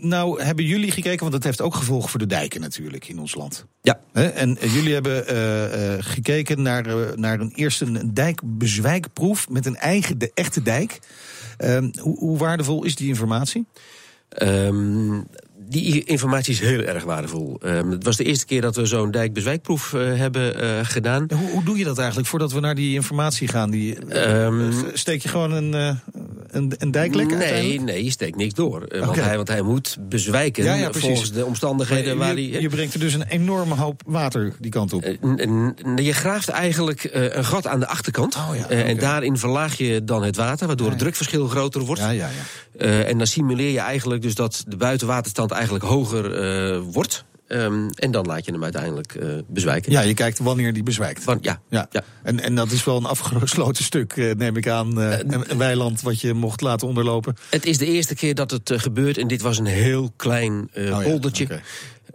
nou 0.00 0.42
hebben 0.42 0.64
jullie 0.64 0.90
gekeken, 0.90 1.20
want 1.20 1.32
dat 1.32 1.44
heeft 1.44 1.60
ook 1.60 1.74
gevolgen 1.74 2.10
voor 2.10 2.18
de 2.18 2.26
dijken 2.26 2.60
natuurlijk 2.60 3.08
in 3.08 3.18
ons 3.18 3.34
land. 3.34 3.66
Ja. 3.82 4.00
En 4.12 4.58
jullie 4.60 4.94
hebben 4.94 5.32
uh, 5.32 5.94
uh, 5.94 5.96
gekeken 5.98 6.62
naar, 6.62 6.86
uh, 6.86 7.12
naar 7.14 7.40
een 7.40 7.52
eerste 7.54 7.84
een 7.84 8.14
dijkbezwijkproef 8.14 9.48
met 9.48 9.66
een 9.66 9.76
eigen, 9.76 10.18
de 10.18 10.30
echte 10.34 10.62
dijk. 10.62 10.98
Ehm, 11.56 11.90
hoe, 12.00 12.18
hoe, 12.18 12.38
waardevol 12.38 12.84
is 12.84 12.94
die 12.94 13.08
informatie? 13.08 13.66
Um, 14.42 15.26
die 15.68 16.04
informatie 16.04 16.52
is 16.52 16.60
heel 16.60 16.80
erg 16.80 17.04
waardevol. 17.04 17.60
Um, 17.64 17.90
het 17.90 18.04
was 18.04 18.16
de 18.16 18.24
eerste 18.24 18.46
keer 18.46 18.60
dat 18.60 18.76
we 18.76 18.86
zo'n 18.86 19.10
dijkbezwijkproef 19.10 19.92
uh, 19.92 20.16
hebben 20.16 20.64
uh, 20.64 20.78
gedaan. 20.82 21.26
Hoe, 21.34 21.50
hoe, 21.50 21.64
doe 21.64 21.78
je 21.78 21.84
dat 21.84 21.98
eigenlijk 21.98 22.28
voordat 22.28 22.52
we 22.52 22.60
naar 22.60 22.74
die 22.74 22.94
informatie 22.94 23.48
gaan? 23.48 23.70
Die, 23.70 24.16
um, 24.28 24.72
steek 24.92 25.22
je 25.22 25.28
gewoon 25.28 25.52
een, 25.52 25.72
een, 26.50 26.72
een 26.78 26.90
dijklek 26.90 27.36
Nee, 27.36 27.80
nee, 27.80 28.04
je 28.04 28.10
steekt 28.10 28.36
niks 28.36 28.54
door. 28.54 28.82
Okay. 28.82 29.00
Want, 29.00 29.20
hij, 29.20 29.36
want 29.36 29.48
hij 29.48 29.62
moet 29.62 29.96
bezwijken 30.00 30.64
ja, 30.64 30.74
ja, 30.74 30.92
volgens 30.92 31.32
de 31.32 31.44
omstandigheden 31.44 32.12
je, 32.12 32.18
waar 32.18 32.32
hij... 32.32 32.60
Je 32.60 32.68
brengt 32.68 32.94
er 32.94 33.00
dus 33.00 33.14
een 33.14 33.26
enorme 33.28 33.74
hoop 33.74 34.02
water 34.06 34.52
die 34.58 34.70
kant 34.70 34.92
op. 34.92 35.04
je 35.96 36.12
graaft 36.12 36.48
eigenlijk 36.48 37.08
een 37.12 37.44
gat 37.44 37.66
aan 37.66 37.80
de 37.80 37.86
achterkant. 37.86 38.34
Oh, 38.36 38.50
okay. 38.64 38.82
En 38.82 38.98
daarin 38.98 39.38
verlaag 39.38 39.76
je 39.76 40.04
dan 40.04 40.22
het 40.22 40.36
water, 40.36 40.66
waardoor 40.66 40.90
het 40.90 40.98
drukverschil 40.98 41.48
groter 41.48 41.80
wordt. 41.80 42.00
Ja, 42.00 42.10
ja, 42.10 42.28
ja. 42.78 43.02
en 43.02 43.18
dan 43.18 43.26
simuleer 43.26 43.70
je 43.70 43.80
eigenlijk 43.80 44.22
dus 44.22 44.34
dat 44.34 44.64
de 44.66 44.76
buitenwaterstand 44.76 45.52
eigenlijk 45.58 45.84
hoger 45.84 46.24
uh, 46.74 46.82
wordt. 46.92 47.24
Um, 47.48 47.90
en 47.90 48.10
dan 48.10 48.26
laat 48.26 48.44
je 48.44 48.52
hem 48.52 48.62
uiteindelijk 48.62 49.14
uh, 49.14 49.38
bezwijken. 49.46 49.92
Ja, 49.92 50.00
je 50.00 50.14
kijkt 50.14 50.38
wanneer 50.38 50.72
die 50.72 50.82
bezwijkt. 50.82 51.24
Ja, 51.40 51.60
ja. 51.68 51.86
ja. 51.90 52.04
En, 52.22 52.40
en 52.40 52.54
dat 52.54 52.70
is 52.70 52.84
wel 52.84 52.96
een 52.96 53.04
afgesloten 53.04 53.84
stuk, 53.90 54.16
uh, 54.16 54.34
neem 54.34 54.56
ik 54.56 54.68
aan. 54.68 55.00
Uh, 55.00 55.18
een 55.18 55.58
weiland 55.58 56.00
wat 56.00 56.20
je 56.20 56.34
mocht 56.34 56.60
laten 56.60 56.88
onderlopen. 56.88 57.36
Het 57.50 57.66
is 57.66 57.78
de 57.78 57.86
eerste 57.86 58.14
keer 58.14 58.34
dat 58.34 58.50
het 58.50 58.72
gebeurt. 58.74 59.18
En 59.18 59.28
dit 59.28 59.42
was 59.42 59.58
een 59.58 59.66
heel 59.66 60.12
klein 60.16 60.70
oh, 60.76 61.02
poldertje. 61.02 61.46
Ja, 61.48 61.54
okay. 61.54 61.66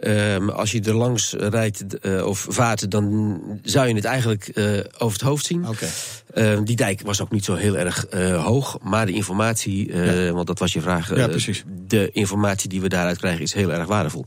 Um, 0.06 0.50
als 0.50 0.72
je 0.72 0.80
er 0.80 0.94
langs 0.94 1.32
rijdt 1.32 1.84
uh, 2.02 2.26
of 2.26 2.46
vaart, 2.48 2.90
dan 2.90 3.40
zou 3.62 3.88
je 3.88 3.94
het 3.94 4.04
eigenlijk 4.04 4.50
uh, 4.54 4.78
over 4.98 5.18
het 5.18 5.28
hoofd 5.28 5.46
zien. 5.46 5.68
Okay. 5.68 5.88
Uh, 6.34 6.58
die 6.64 6.76
dijk 6.76 7.00
was 7.00 7.20
ook 7.20 7.30
niet 7.30 7.44
zo 7.44 7.54
heel 7.54 7.76
erg 7.76 8.06
hoog, 8.42 8.78
maar 8.82 9.06
de 9.06 9.12
informatie, 9.12 9.96
ja. 9.96 10.32
want 10.32 10.46
dat 10.46 10.58
was 10.58 10.72
je 10.72 10.80
vraag, 10.80 11.16
ja, 11.16 11.28
precies. 11.28 11.64
de 11.86 12.10
informatie 12.12 12.68
die 12.68 12.80
we 12.80 12.88
daaruit 12.88 13.18
krijgen 13.18 13.42
is 13.42 13.52
heel 13.52 13.72
erg 13.72 13.86
waardevol. 13.86 14.24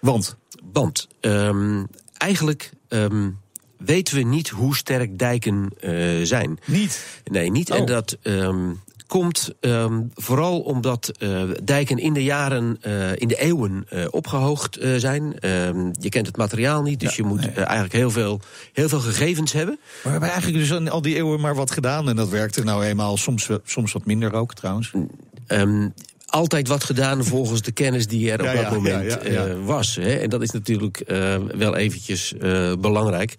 Want? 0.00 0.36
Want 0.72 1.08
um, 1.20 1.86
eigenlijk 2.16 2.70
weten 3.78 4.16
we 4.16 4.22
niet 4.22 4.48
hoe 4.48 4.76
sterk 4.76 5.18
dijken 5.18 5.72
zijn. 6.22 6.58
Niet? 6.64 7.20
Nee, 7.24 7.50
niet. 7.50 7.70
Oh. 7.70 7.76
En 7.76 7.84
dat 7.84 8.18
komt 9.06 9.54
um, 9.60 10.10
vooral 10.14 10.60
omdat 10.60 11.12
uh, 11.18 11.42
dijken 11.64 11.98
in 11.98 12.12
de 12.12 12.24
jaren, 12.24 12.78
uh, 12.86 13.16
in 13.16 13.28
de 13.28 13.36
eeuwen 13.36 13.86
uh, 13.92 14.04
opgehoogd 14.10 14.78
zijn. 14.96 15.34
Um, 15.40 15.90
je 16.00 16.08
kent 16.08 16.26
het 16.26 16.36
materiaal 16.36 16.82
niet, 16.82 17.00
dus 17.00 17.16
ja, 17.16 17.22
je 17.22 17.28
moet 17.28 17.40
nee. 17.40 17.64
eigenlijk 17.64 17.92
heel 17.92 18.10
veel, 18.10 18.40
heel 18.72 18.88
veel 18.88 19.00
gegevens 19.00 19.52
hebben. 19.52 19.78
Maar 19.80 20.02
we 20.02 20.10
hebben 20.10 20.30
eigenlijk 20.30 20.68
dus 20.68 20.90
al 20.90 21.02
die 21.02 21.16
eeuwen 21.16 21.40
maar 21.40 21.54
wat 21.54 21.70
gedaan 21.70 22.08
en 22.08 22.16
dat 22.16 22.28
werkte 22.28 22.64
nou 22.64 22.84
eenmaal 22.84 23.16
soms, 23.16 23.48
soms 23.64 23.92
wat 23.92 24.06
minder 24.06 24.32
ook 24.32 24.54
trouwens. 24.54 24.92
Um, 25.48 25.94
altijd 26.26 26.68
wat 26.68 26.84
gedaan 26.84 27.24
volgens 27.34 27.62
de 27.62 27.72
kennis 27.72 28.06
die 28.06 28.32
er 28.32 28.40
op 28.40 28.46
dat 28.46 28.54
ja, 28.54 28.70
moment 28.70 29.18
was. 29.64 29.94
Hè? 29.94 30.14
En 30.14 30.30
dat 30.30 30.42
is 30.42 30.50
natuurlijk 30.50 31.02
wel 31.56 31.76
eventjes 31.76 32.34
belangrijk. 32.78 33.34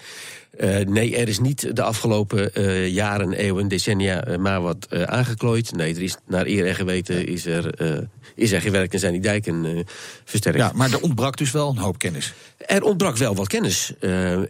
Uh, 0.60 0.78
nee, 0.80 1.18
er 1.18 1.28
is 1.28 1.40
niet 1.40 1.76
de 1.76 1.82
afgelopen 1.82 2.50
uh, 2.54 2.88
jaren, 2.88 3.34
eeuwen, 3.34 3.68
decennia 3.68 4.28
uh, 4.28 4.38
maar 4.38 4.62
wat 4.62 4.88
aangeklooid. 4.92 5.76
Nee, 5.76 5.96
er 5.96 6.02
is 6.02 6.18
naar 6.28 6.46
eer 6.46 6.68
en 6.68 6.76
geweten 6.76 7.28
is 7.28 7.46
er, 7.46 7.74
is 8.36 8.52
er 8.52 8.62
gewerkt 8.62 8.94
en 8.94 9.00
zijn 9.00 9.12
die 9.12 9.22
dijken 9.22 9.86
versterkt. 10.26 10.58
Ja, 10.58 10.72
maar 10.76 10.92
er 10.92 11.02
ontbrak 11.02 11.38
dus 11.38 11.52
wel 11.52 11.70
een 11.70 11.78
hoop 11.78 11.98
kennis. 11.98 12.34
Er 12.58 12.84
ontbrak 12.84 13.18
wel 13.18 13.36
wat 13.36 13.48
kennis. 13.48 13.94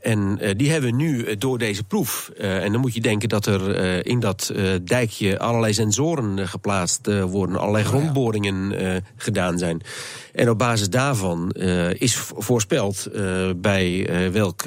en 0.02 0.39
die 0.58 0.72
hebben 0.72 0.89
we 0.89 0.96
nu 0.96 1.38
door 1.38 1.58
deze 1.58 1.84
proef. 1.84 2.32
en 2.38 2.72
dan 2.72 2.82
moet 2.82 2.93
je 2.93 3.02
denken 3.02 3.30
dat 3.30 3.46
er 3.46 4.06
in 4.06 4.20
dat 4.20 4.54
dijkje 4.84 5.39
allerlei 5.39 5.74
sensoren 5.74 6.48
geplaatst 6.48 7.08
worden. 7.22 7.56
Allerlei 7.56 7.84
oh, 7.84 7.89
grondboringen 7.89 8.74
gedaan 9.15 9.58
zijn. 9.58 9.82
En 10.34 10.50
op 10.50 10.58
basis 10.58 10.89
daarvan 10.89 11.52
is 11.98 12.15
voorspeld 12.38 13.10
bij 13.56 14.10
welk 14.32 14.65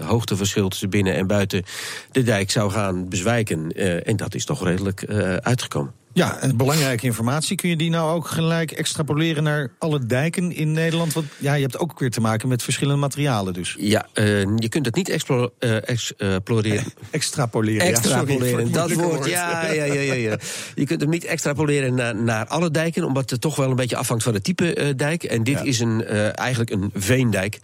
hoogteverschil 0.00 0.71
tussen 0.72 0.90
binnen 0.90 1.14
en 1.14 1.26
buiten 1.26 1.64
de 2.12 2.22
dijk 2.22 2.50
zou 2.50 2.70
gaan 2.70 3.08
bezwijken. 3.08 3.70
en 4.04 4.16
dat 4.16 4.34
is 4.34 4.44
toch 4.44 4.64
redelijk 4.64 5.04
uitgekomen. 5.40 5.92
Ja, 6.14 6.38
en 6.40 6.56
belangrijke 6.56 7.06
informatie. 7.06 7.56
Kun 7.56 7.68
je 7.68 7.76
die 7.76 7.90
nou 7.90 8.14
ook 8.14 8.28
gelijk 8.28 8.70
extrapoleren 8.70 9.42
naar 9.42 9.70
alle 9.78 10.06
dijken 10.06 10.52
in 10.52 10.72
Nederland? 10.72 11.12
Want 11.12 11.26
ja, 11.38 11.54
je 11.54 11.62
hebt 11.62 11.78
ook 11.78 11.98
weer 11.98 12.10
te 12.10 12.20
maken 12.20 12.48
met 12.48 12.62
verschillende 12.62 13.00
materialen 13.00 13.52
dus. 13.52 13.76
Ja, 13.78 14.06
uh, 14.14 14.40
je 14.56 14.68
kunt 14.68 14.86
het 14.86 14.94
niet 14.94 15.08
explo 15.08 15.50
uh, 15.58 15.88
exploreren. 15.88 16.84
extrapoleren. 17.10 17.86
Extrapoleren, 17.92 18.66
ja, 18.66 18.72
dat 18.72 18.92
woord. 18.92 19.26
Ja, 19.26 19.72
ja, 19.72 19.84
ja, 19.84 20.00
ja, 20.00 20.14
ja. 20.14 20.36
Je 20.74 20.86
kunt 20.86 21.00
hem 21.00 21.10
niet 21.10 21.24
extrapoleren 21.24 21.94
naar, 21.94 22.16
naar 22.16 22.46
alle 22.46 22.70
dijken, 22.70 23.04
omdat 23.04 23.30
het 23.30 23.40
toch 23.40 23.56
wel 23.56 23.70
een 23.70 23.76
beetje 23.76 23.96
afhangt 23.96 24.24
van 24.24 24.34
het 24.34 24.44
type 24.44 24.76
uh, 24.76 24.94
dijk. 24.96 25.22
En 25.22 25.44
dit 25.44 25.58
ja. 25.58 25.64
is 25.64 25.80
een, 25.80 26.04
eigenlijk 26.34 26.70
een 26.70 26.90
veendijk. 26.94 27.58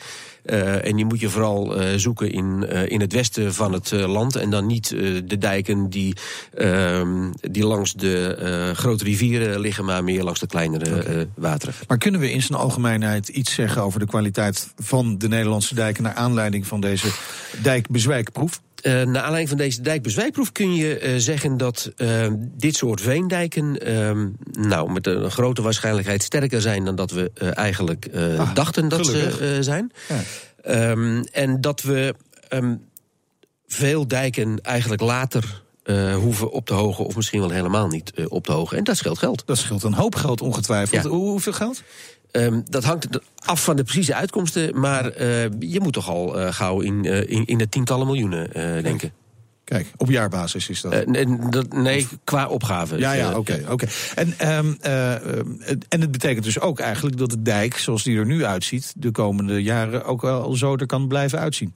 Uh, 0.44 0.84
en 0.84 0.96
die 0.96 1.04
moet 1.04 1.20
je 1.20 1.28
vooral 1.28 1.80
uh, 1.80 1.88
zoeken 1.96 2.32
in, 2.32 2.66
uh, 2.68 2.88
in 2.88 3.00
het 3.00 3.12
westen 3.12 3.54
van 3.54 3.72
het 3.72 3.90
land. 3.90 4.36
En 4.36 4.50
dan 4.50 4.66
niet 4.66 4.88
de 5.24 5.38
dijken 5.38 5.90
die, 5.90 6.16
die 7.40 7.66
langs 7.66 7.92
de 7.92 8.34
eh, 8.34 8.76
grote 8.76 9.04
rivieren 9.04 9.60
liggen, 9.60 9.84
maar 9.84 10.04
meer 10.04 10.22
langs 10.22 10.40
de 10.40 10.46
kleinere 10.46 11.02
eh, 11.02 11.24
wateren. 11.34 11.74
Maar 11.86 11.98
kunnen 11.98 12.20
we 12.20 12.32
in 12.32 12.42
zijn 12.42 12.58
algemeenheid 12.58 13.28
iets 13.28 13.54
zeggen 13.54 13.82
over 13.82 14.00
de 14.00 14.06
kwaliteit 14.06 14.72
van 14.76 15.18
de 15.18 15.28
Nederlandse 15.28 15.74
dijken 15.74 16.02
naar 16.02 16.14
aanleiding 16.14 16.66
van 16.66 16.80
deze 16.80 17.08
dijkbezwijkproef? 17.62 18.60
Uh, 18.82 18.92
naar 18.92 19.22
aanleiding 19.22 19.48
van 19.48 19.58
deze 19.58 19.80
dijkbezwijkproef 19.80 20.52
kun 20.52 20.74
je 20.74 21.02
uh, 21.02 21.14
zeggen 21.16 21.56
dat 21.56 21.92
uh, 21.96 22.26
dit 22.40 22.76
soort 22.76 23.00
veendijken 23.00 23.78
ehm, 23.78 24.28
nou, 24.52 24.92
met 24.92 25.06
een 25.06 25.30
grote 25.30 25.62
waarschijnlijkheid 25.62 26.22
sterker 26.22 26.60
zijn 26.60 26.84
dan 26.84 26.94
dat 26.94 27.10
we 27.10 27.30
eigenlijk 27.52 28.08
ah, 28.14 28.54
dachten 28.54 28.88
dat 28.88 29.06
gelukkig. 29.06 29.36
ze 29.36 29.58
zijn. 29.60 29.92
Ja. 30.08 30.90
Um, 30.90 31.24
en 31.24 31.60
dat 31.60 31.82
we 31.82 32.14
um, 32.52 32.88
veel 33.66 34.08
dijken 34.08 34.60
eigenlijk 34.62 35.02
later 35.02 35.62
uh, 35.84 36.14
hoeven 36.16 36.50
op 36.50 36.66
te 36.66 36.74
hogen, 36.74 37.04
of 37.04 37.16
misschien 37.16 37.40
wel 37.40 37.50
helemaal 37.50 37.88
niet 37.88 38.12
uh, 38.14 38.26
op 38.28 38.44
te 38.44 38.52
hogen. 38.52 38.78
En 38.78 38.84
dat 38.84 38.96
scheelt 38.96 39.18
geld. 39.18 39.42
Dat 39.46 39.58
scheelt 39.58 39.82
een 39.82 39.94
hoop 39.94 40.14
geld 40.14 40.40
ongetwijfeld. 40.40 41.02
Ja. 41.02 41.08
Hoeveel 41.08 41.52
geld? 41.52 41.82
Um, 42.32 42.62
dat 42.70 42.84
hangt 42.84 43.20
af 43.44 43.64
van 43.64 43.76
de 43.76 43.82
precieze 43.82 44.14
uitkomsten, 44.14 44.80
maar 44.80 45.20
uh, 45.20 45.44
je 45.58 45.80
moet 45.80 45.92
toch 45.92 46.08
al 46.08 46.52
gauw 46.52 46.80
in, 46.80 47.04
in, 47.04 47.44
in 47.46 47.58
de 47.58 47.68
tientallen 47.68 48.06
miljoenen 48.06 48.50
denken. 48.82 49.12
Kijk, 49.64 49.86
op 49.96 50.10
jaarbasis 50.10 50.68
is 50.68 50.80
dat? 50.80 50.94
Uh, 50.94 51.04
nee, 51.04 51.38
dat, 51.50 51.72
nee, 51.72 52.08
qua 52.24 52.46
opgave. 52.46 52.98
Ja, 52.98 53.12
ja, 53.12 53.28
oké. 53.28 53.38
Okay, 53.38 53.64
okay. 53.68 53.88
en, 54.14 54.56
um, 54.56 54.78
uh, 54.86 55.12
en 55.88 56.00
het 56.00 56.10
betekent 56.10 56.44
dus 56.44 56.60
ook 56.60 56.78
eigenlijk 56.78 57.16
dat 57.16 57.30
de 57.30 57.42
dijk, 57.42 57.76
zoals 57.76 58.02
die 58.02 58.18
er 58.18 58.26
nu 58.26 58.44
uitziet, 58.44 58.92
de 58.96 59.10
komende 59.10 59.62
jaren 59.62 60.04
ook 60.04 60.22
wel 60.22 60.56
zo 60.56 60.76
er 60.76 60.86
kan 60.86 61.08
blijven 61.08 61.38
uitzien. 61.38 61.74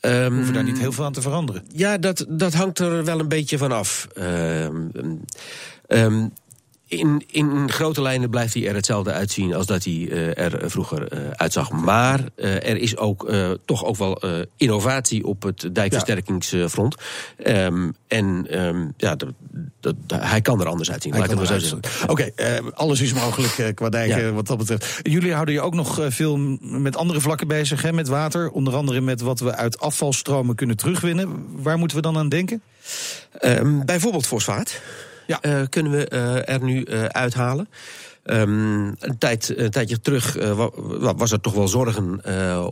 Um, 0.00 0.34
hoeven 0.34 0.54
daar 0.54 0.64
niet 0.64 0.78
heel 0.78 0.92
veel 0.92 1.04
aan 1.04 1.12
te 1.12 1.20
veranderen. 1.20 1.64
Ja, 1.72 1.98
dat, 1.98 2.26
dat 2.28 2.54
hangt 2.54 2.78
er 2.78 3.04
wel 3.04 3.20
een 3.20 3.28
beetje 3.28 3.58
van 3.58 3.72
af. 3.72 4.08
Um, 4.18 4.90
um, 5.88 6.32
in, 6.88 7.24
in 7.26 7.70
grote 7.70 8.02
lijnen 8.02 8.30
blijft 8.30 8.54
hij 8.54 8.68
er 8.68 8.74
hetzelfde 8.74 9.12
uitzien 9.12 9.54
als 9.54 9.66
dat 9.66 9.84
hij 9.84 9.92
uh, 9.92 10.38
er 10.38 10.70
vroeger 10.70 11.12
uh, 11.12 11.30
uitzag. 11.30 11.70
Maar 11.70 12.20
uh, 12.36 12.54
er 12.54 12.76
is 12.76 12.96
ook 12.96 13.32
toch 13.64 13.84
ook 13.84 13.96
wel 13.96 14.22
innovatie 14.56 15.26
op 15.26 15.42
het 15.42 15.68
dijkversterkingsfront. 15.72 16.96
Um, 17.46 17.94
en 18.06 18.46
um, 18.60 18.94
ja, 18.96 19.14
dat, 19.14 19.32
dat, 19.80 19.94
hij 20.12 20.40
kan 20.40 20.60
er 20.60 20.66
anders 20.66 20.90
uitzien. 20.90 21.12
Oké, 22.06 22.30
okay, 22.32 22.62
alles 22.74 23.00
is 23.00 23.12
mogelijk 23.12 23.76
qua 23.76 23.88
dijken 23.88 24.24
ja. 24.24 24.32
wat 24.32 24.46
dat 24.46 24.58
betreft. 24.58 25.00
Jullie 25.02 25.32
houden 25.32 25.54
je 25.54 25.60
ook 25.60 25.74
nog 25.74 26.00
veel 26.08 26.36
met 26.60 26.96
andere 26.96 27.20
vlakken 27.20 27.48
bezig, 27.48 27.82
hè, 27.82 27.92
met 27.92 28.08
water. 28.08 28.50
Onder 28.50 28.74
andere 28.74 29.00
met 29.00 29.20
wat 29.20 29.40
we 29.40 29.54
uit 29.54 29.80
afvalstromen 29.80 30.54
kunnen 30.54 30.76
terugwinnen. 30.76 31.46
Waar 31.62 31.78
moeten 31.78 31.96
we 31.96 32.02
dan 32.02 32.18
aan 32.18 32.28
denken? 32.28 32.62
Um, 33.40 33.84
bijvoorbeeld 33.84 34.26
fosfaat 34.26 34.80
ja. 35.28 35.38
uh, 35.42 35.62
kunnen 35.68 35.92
we 35.92 36.10
uh, 36.12 36.48
er 36.48 36.62
nu 36.62 36.84
uh, 36.84 37.04
uithalen. 37.04 37.68
Um, 38.24 38.94
een, 38.98 39.18
tijd, 39.18 39.54
een 39.56 39.70
tijdje 39.70 40.00
terug 40.00 40.36
was 41.16 41.32
er 41.32 41.40
toch 41.40 41.54
wel 41.54 41.68
zorgen 41.68 42.20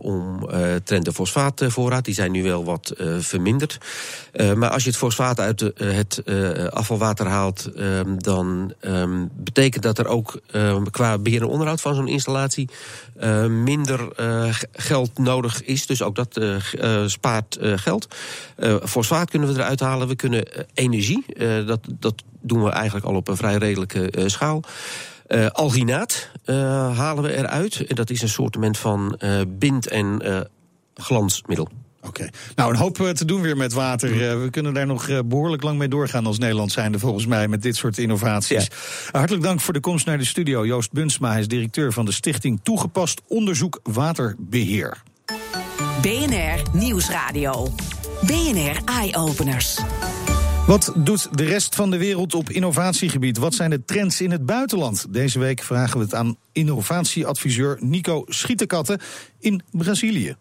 om 0.01 0.49
uh, 0.51 0.75
trend 0.85 1.05
de 1.05 1.13
fosfaatvoorraad. 1.13 2.05
Die 2.05 2.15
zijn 2.15 2.33
nu 2.33 2.43
wel 2.43 2.65
wat 2.65 2.93
verminderd. 3.19 3.79
maar 4.55 4.71
als 4.71 4.83
je 4.83 4.89
het 4.89 4.99
fosfaat 4.99 5.41
uit 5.41 5.59
de, 5.59 5.73
het 5.77 6.23
afvalwater 6.73 7.27
haalt, 7.27 7.71
um, 7.77 8.23
dan 8.23 8.73
um, 8.81 9.31
betekent 9.35 9.83
dat 9.83 9.99
er 9.99 10.07
ook 10.07 10.41
qua 10.91 11.19
beheer 11.19 11.41
en 11.41 11.49
onderhoud 11.49 11.81
van 11.81 11.95
zo'n 11.95 12.09
installatie 12.09 12.69
minder 13.49 14.09
geld 14.73 15.19
nodig 15.19 15.63
is. 15.63 15.87
Dus 15.87 16.03
ook 16.03 16.15
dat 16.15 16.41
spaart 17.07 17.59
geld. 17.61 18.09
fosfaat 18.83 19.31
kunnen 19.31 19.55
we 19.55 19.61
eruit 19.61 19.81
halen. 19.81 20.09
We 20.09 20.17
kunnen 20.17 20.45
energie, 20.75 21.25
dat, 21.67 21.81
dat 21.99 22.23
doen 22.47 22.63
we 22.63 22.71
eigenlijk 22.71 23.07
al 23.07 23.15
op 23.15 23.29
een 23.29 23.37
vrij 23.37 23.57
redelijke 23.57 24.23
schaal. 24.27 24.63
Uh, 25.29 25.47
alginaat 25.47 26.31
uh, 26.45 26.57
halen 26.99 27.23
we 27.23 27.37
eruit. 27.37 27.87
En 27.87 27.95
dat 27.95 28.11
is 28.11 28.23
een 28.23 28.29
soort 28.29 28.57
van 28.79 29.19
uh, 29.19 29.41
bind- 29.49 29.89
en 29.89 30.23
glansmiddel. 30.95 31.69
Oké. 32.01 32.09
Okay. 32.09 32.31
Nou, 32.55 32.71
een 32.71 32.79
hoop 32.79 32.97
te 32.97 33.25
doen 33.25 33.41
weer 33.41 33.57
met 33.57 33.73
water. 33.73 34.41
we 34.43 34.51
kunnen 34.51 34.75
daar 34.75 34.87
nog 34.87 35.23
behoorlijk 35.25 35.63
lang 35.63 35.79
mee 35.79 35.89
doorgaan 35.89 36.27
als 36.27 36.39
Nederland 36.39 36.73
zijnde, 36.73 36.99
volgens 36.99 37.27
mij, 37.27 37.49
met 37.49 37.63
dit 37.63 37.77
soort 37.77 37.99
innovaties. 37.99 38.65
Ja. 38.65 39.19
Hartelijk 39.19 39.45
dank 39.45 39.61
voor 39.61 39.75
de 39.75 39.81
komst 39.81 40.07
naar 40.07 40.19
de 40.19 40.25
studio. 40.25 40.67
Joost 40.67 40.93
Bunsma, 40.93 41.31
hij 41.31 41.41
is 41.41 41.49
directeur 41.49 41.93
van 41.93 42.05
de 42.05 42.13
Stichting 42.13 42.61
Toegepast 42.63 43.23
Onderzoek 43.29 43.81
Waterbeheer. 43.83 45.03
BNR 46.03 46.63
Nieuwsradio. 46.73 47.69
BNR 48.23 48.81
Eye 48.85 49.17
Openers. 49.17 49.79
Wat 50.67 50.93
doet 50.97 51.29
de 51.39 51.45
rest 51.45 51.75
van 51.75 51.91
de 51.91 51.99
wereld 51.99 52.35
op 52.35 52.51
innovatiegebied? 52.51 53.39
Wat 53.39 53.55
zijn 53.55 53.71
de 53.71 53.85
trends 53.85 54.21
in 54.21 54.31
het 54.31 54.47
buitenland? 54.47 55.07
Deze 55.13 55.39
week 55.39 55.63
vragen 55.63 55.99
we 55.99 56.05
het 56.05 56.15
aan 56.15 56.37
innovatieadviseur 56.53 57.77
Nico 57.81 58.25
Schietenkatten 58.27 59.01
in 59.39 59.63
Brazilië. 59.71 60.37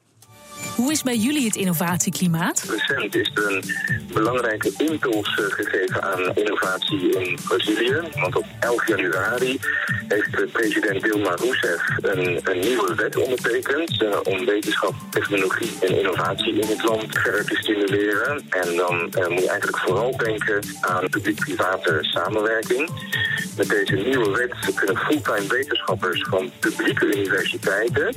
Hoe 0.76 0.92
is 0.92 1.04
bij 1.04 1.16
jullie 1.16 1.46
het 1.46 1.56
innovatieklimaat? 1.56 2.66
Recent 2.70 3.16
is 3.16 3.32
er 3.34 3.56
een 3.56 3.64
belangrijke 4.14 4.72
impuls 4.78 5.40
eh, 5.40 5.46
gegeven 5.46 6.04
aan 6.04 6.36
innovatie 6.36 7.10
in 7.10 7.38
Brazilië. 7.48 8.02
Want 8.14 8.36
op 8.36 8.46
11 8.60 8.88
januari 8.88 9.60
heeft 10.08 10.52
president 10.52 11.04
Dilma 11.04 11.36
Rousseff 11.36 11.84
een, 12.02 12.60
nieuwe 12.60 12.96
wet 12.96 13.16
ondertekend... 13.16 14.02
Uh, 14.02 14.18
om 14.24 14.46
wetenschap, 14.46 14.94
technologie 15.10 15.72
en 15.82 15.98
innovatie 15.98 16.54
in 16.54 16.68
het 16.68 16.84
land 16.84 17.18
verder 17.18 17.46
te 17.46 17.56
stimuleren. 17.56 18.44
En 18.50 18.76
dan 18.76 18.96
uh, 18.96 19.28
moet 19.28 19.42
je 19.42 19.50
eigenlijk 19.50 19.78
vooral 19.78 20.18
denken 20.18 20.60
aan 20.82 21.10
publiek-private 21.10 21.98
samenwerking. 22.02 22.90
Met 23.58 23.70
deze 23.70 23.96
nieuwe 23.96 24.32
wet 24.32 24.76
kunnen 24.76 24.98
fulltime 24.98 25.48
wetenschappers 25.48 26.26
van 26.30 26.52
publieke 26.60 27.06
universiteiten... 27.06 28.16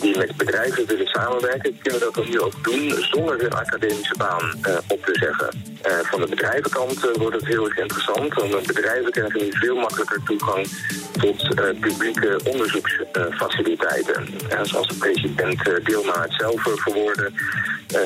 die 0.00 0.18
met 0.18 0.36
bedrijven 0.36 0.86
willen 0.86 1.06
samenwerken 1.06 1.78
kunnen 1.92 2.12
dat 2.12 2.24
dan 2.24 2.32
nu 2.32 2.40
ook 2.40 2.64
doen 2.64 3.04
zonder 3.10 3.40
hun 3.40 3.52
academische 3.52 4.14
baan 4.16 4.54
uh, 4.66 4.76
op 4.88 5.04
te 5.04 5.14
zeggen. 5.18 5.50
Uh, 5.86 5.92
van 6.10 6.20
de 6.20 6.26
bedrijvenkant 6.26 7.04
uh, 7.04 7.14
wordt 7.14 7.36
het 7.36 7.46
heel 7.46 7.64
erg 7.64 7.78
interessant, 7.78 8.34
want 8.34 8.66
bedrijven 8.66 9.10
krijgen 9.10 9.40
nu 9.40 9.48
veel 9.50 9.76
makkelijker 9.76 10.22
toegang 10.24 10.66
tot 11.12 11.54
publieke 11.80 12.40
onderzoeksfaciliteiten. 12.44 14.26
zoals 14.62 14.88
de 14.88 14.94
president 14.94 15.84
Dilma 15.84 16.20
het 16.20 16.34
zelf 16.36 16.62
verwoordde, 16.62 17.30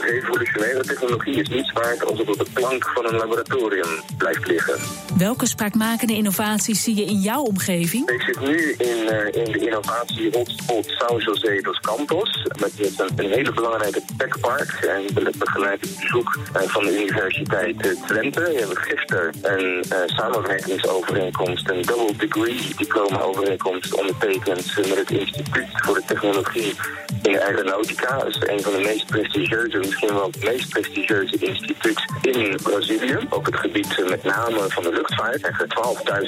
revolutionaire 0.00 0.82
technologie 0.84 1.34
is 1.34 1.48
niets 1.48 1.72
waard 1.72 2.04
als 2.04 2.18
het 2.18 2.28
op 2.28 2.38
de 2.38 2.46
plank 2.52 2.84
van 2.94 3.06
een 3.06 3.16
laboratorium 3.16 4.00
blijft 4.18 4.46
liggen. 4.46 4.78
Welke 5.16 5.46
spraakmakende 5.46 6.14
innovaties 6.14 6.82
zie 6.82 6.94
je 6.96 7.04
in 7.04 7.20
jouw 7.20 7.42
omgeving? 7.42 8.10
Ik 8.10 8.22
zit 8.22 8.40
nu 8.40 8.74
in, 8.78 9.32
in 9.32 9.52
de 9.52 9.58
innovatie 9.58 10.30
hotspot 10.32 10.86
São 10.86 11.18
José 11.18 11.60
dos 11.62 11.80
Campos, 11.80 12.35
met 12.60 12.72
een, 12.98 13.10
een 13.16 13.30
hele 13.30 13.52
belangrijke 13.52 14.02
techpark. 14.16 14.70
En 14.72 15.04
begeleid 15.38 15.80
het 15.80 16.00
bezoek 16.00 16.38
uh, 16.56 16.62
van 16.62 16.84
de 16.84 17.02
Universiteit 17.02 17.96
Twente. 18.06 18.40
We 18.40 18.58
hebben 18.58 18.76
gisteren 18.76 19.34
een 19.42 19.84
uh, 19.92 19.98
samenwerkingsovereenkomst, 20.06 21.70
een 21.70 21.82
double 21.82 22.16
degree 22.16 22.74
diploma-overeenkomst 22.76 23.94
ondertekend 23.94 24.76
met 24.76 24.96
het 24.96 25.10
Instituut 25.10 25.68
voor 25.72 25.94
de 25.94 26.02
Technologie 26.06 26.74
in 27.22 27.40
Aeronautica. 27.40 28.18
Dat 28.18 28.28
is 28.28 28.42
een 28.46 28.62
van 28.62 28.72
de 28.72 28.78
meest 28.78 29.06
prestigieuze, 29.06 29.78
misschien 29.78 30.14
wel 30.14 30.26
het 30.26 30.44
meest 30.44 30.68
prestigieuze 30.68 31.36
instituut 31.38 32.04
in 32.22 32.58
Brazilië. 32.62 33.18
Op 33.30 33.44
het 33.44 33.56
gebied 33.56 34.04
met 34.08 34.22
name 34.24 34.64
van 34.68 34.82
de 34.82 34.92
luchtvaart. 34.92 35.44
Er 35.44 35.66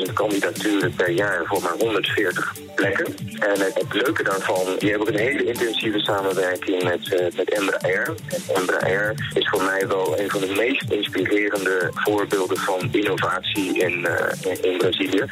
12.000 0.06 0.12
kandidaturen 0.12 0.94
per 0.94 1.10
jaar 1.10 1.42
voor 1.44 1.62
maar 1.62 1.76
140 1.78 2.54
plekken. 2.74 3.14
En 3.38 3.60
het, 3.60 3.84
leuke 3.92 4.22
daarvan, 4.22 4.64
die 4.78 4.90
hebben 4.90 5.08
een 5.08 5.20
hele 5.20 5.44
intensieve 5.44 5.98
samenwerking 6.08 6.82
met, 6.82 7.06
uh, 7.06 7.36
met 7.36 7.50
Embraer. 7.50 8.14
En 8.28 8.54
Embraer 8.54 9.14
is 9.34 9.48
voor 9.48 9.62
mij 9.62 9.88
wel 9.88 10.18
een 10.18 10.30
van 10.30 10.40
de 10.40 10.52
meest 10.56 10.90
inspirerende 10.90 11.90
voorbeelden 11.92 12.58
van 12.58 12.88
innovatie 12.92 13.78
in, 13.78 14.06
uh, 14.44 14.62
in 14.62 14.78
Brazilië. 14.78 15.24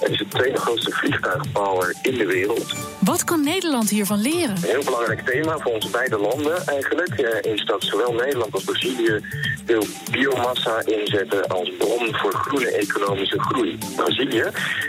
Het 0.00 0.10
is 0.10 0.18
het 0.18 0.30
tweede 0.30 0.58
grootste 0.58 0.90
vliegtuigbouwer 0.90 1.94
in 2.02 2.18
de 2.18 2.26
wereld. 2.26 2.72
Wat 2.98 3.24
kan 3.24 3.44
Nederland 3.44 3.90
hiervan 3.90 4.20
leren? 4.20 4.56
Een 4.56 4.62
heel 4.62 4.84
belangrijk 4.84 5.20
thema 5.20 5.58
voor 5.58 5.72
onze 5.72 5.90
beide 5.90 6.18
landen 6.18 6.66
eigenlijk 6.66 7.20
uh, 7.20 7.52
is 7.52 7.64
dat 7.64 7.82
zowel 7.82 8.12
Nederland 8.12 8.54
als 8.54 8.64
Brazilië 8.64 9.20
wil 9.66 9.86
biomassa 10.10 10.82
inzetten 10.84 11.48
als 11.48 11.72
bron 11.78 12.14
voor 12.14 12.32
groene 12.32 12.70
economische 12.70 13.40
groei. 13.40 13.78
Brazilië 13.96 14.44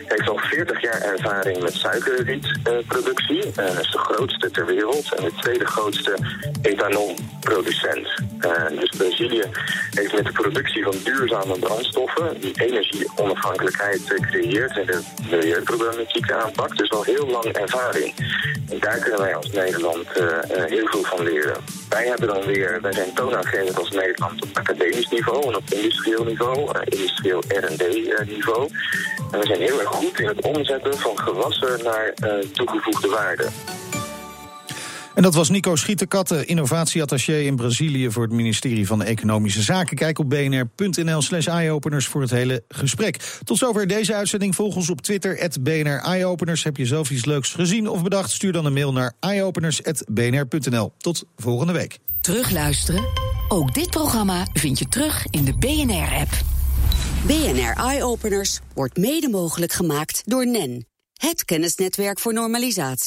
heeft 0.05 0.29
al 0.29 0.37
40 0.37 0.81
jaar 0.81 1.01
ervaring 1.01 1.61
met 1.61 1.73
suikerrietproductie. 1.73 3.51
Dat 3.55 3.79
is 3.79 3.91
de 3.91 3.97
grootste 3.97 4.51
ter 4.51 4.65
wereld 4.65 5.13
en 5.13 5.24
de 5.25 5.41
tweede 5.41 5.65
grootste 5.65 6.17
ethanolproducent. 6.61 8.07
Uh, 8.39 8.79
dus 8.79 8.89
Brazilië 8.97 9.43
heeft 9.91 10.13
met 10.13 10.25
de 10.25 10.31
productie 10.31 10.83
van 10.83 10.95
duurzame 11.03 11.59
brandstoffen 11.59 12.41
die 12.41 12.61
energieonafhankelijkheid 12.61 14.01
creëert 14.31 14.77
en 14.77 14.85
de 14.85 15.01
milieuproblemen 15.29 15.63
problematiek 15.65 16.31
aanpakt. 16.31 16.77
Dus 16.77 16.91
al 16.91 17.03
heel 17.03 17.27
lang 17.27 17.45
ervaring. 17.45 18.13
En 18.69 18.79
daar 18.79 18.99
kunnen 18.99 19.19
wij 19.19 19.35
als 19.35 19.51
Nederland 19.51 20.07
heel 20.47 20.87
veel 20.87 21.03
van 21.03 21.23
leren. 21.23 21.57
Wij 21.89 22.07
hebben 22.07 22.27
dan 22.27 22.43
weer, 22.45 22.81
wij 22.81 22.93
zijn 22.93 23.13
toonaangevend 23.13 23.77
als 23.77 23.89
Nederland 23.89 24.43
op 24.43 24.49
academisch 24.53 25.09
niveau 25.09 25.47
en 25.47 25.55
op 25.55 25.63
industrieel 25.69 26.23
niveau, 26.23 26.79
industrieel 26.83 27.43
R&D 27.47 27.83
niveau. 28.27 28.69
En 29.31 29.39
we 29.39 29.45
zijn 29.45 29.61
heel 29.61 29.79
erg 29.79 29.89
goed 29.89 30.19
in 30.19 30.27
het 30.27 30.41
omzetten 30.41 30.97
van 30.97 31.19
gewassen 31.19 31.83
naar 31.83 32.13
toegevoegde 32.53 33.07
waarde. 33.07 33.47
En 35.15 35.23
dat 35.23 35.33
was 35.33 35.49
Nico 35.49 35.75
Schieterkatten, 35.75 36.47
innovatieattaché 36.47 37.37
in 37.37 37.55
Brazilië 37.55 38.11
voor 38.11 38.23
het 38.23 38.31
ministerie 38.31 38.87
van 38.87 39.03
Economische 39.03 39.61
Zaken. 39.61 39.95
Kijk 39.95 40.19
op 40.19 40.29
bnr.nl 40.29 41.21
slash 41.21 41.47
eyeopeners 41.47 42.07
voor 42.07 42.21
het 42.21 42.31
hele 42.31 42.63
gesprek. 42.67 43.39
Tot 43.43 43.57
zover 43.57 43.87
deze 43.87 44.13
uitzending. 44.13 44.55
Volg 44.55 44.75
ons 44.75 44.89
op 44.89 45.01
Twitter, 45.01 45.49
BNR 45.61 45.99
Eyeopeners. 45.99 46.63
Heb 46.63 46.77
je 46.77 46.85
zelf 46.85 47.09
iets 47.09 47.25
leuks 47.25 47.53
gezien 47.53 47.87
of 47.87 48.03
bedacht? 48.03 48.31
Stuur 48.31 48.51
dan 48.51 48.65
een 48.65 48.73
mail 48.73 48.93
naar 48.93 49.13
eyeopeners.bnr.nl. 49.19 50.93
Tot 50.97 51.23
volgende 51.35 51.73
week. 51.73 51.99
Terugluisteren? 52.21 53.05
Ook 53.47 53.73
dit 53.73 53.89
programma 53.89 54.47
vind 54.53 54.79
je 54.79 54.87
terug 54.87 55.25
in 55.29 55.45
de 55.45 55.53
BNR-app. 55.57 56.31
BNR 57.25 57.73
Eyeopeners 57.83 58.59
wordt 58.73 58.97
mede 58.97 59.29
mogelijk 59.29 59.71
gemaakt 59.71 60.21
door 60.25 60.47
NEN. 60.47 60.85
Het 61.13 61.45
kennisnetwerk 61.45 62.19
voor 62.19 62.33
normalisatie. 62.33 63.03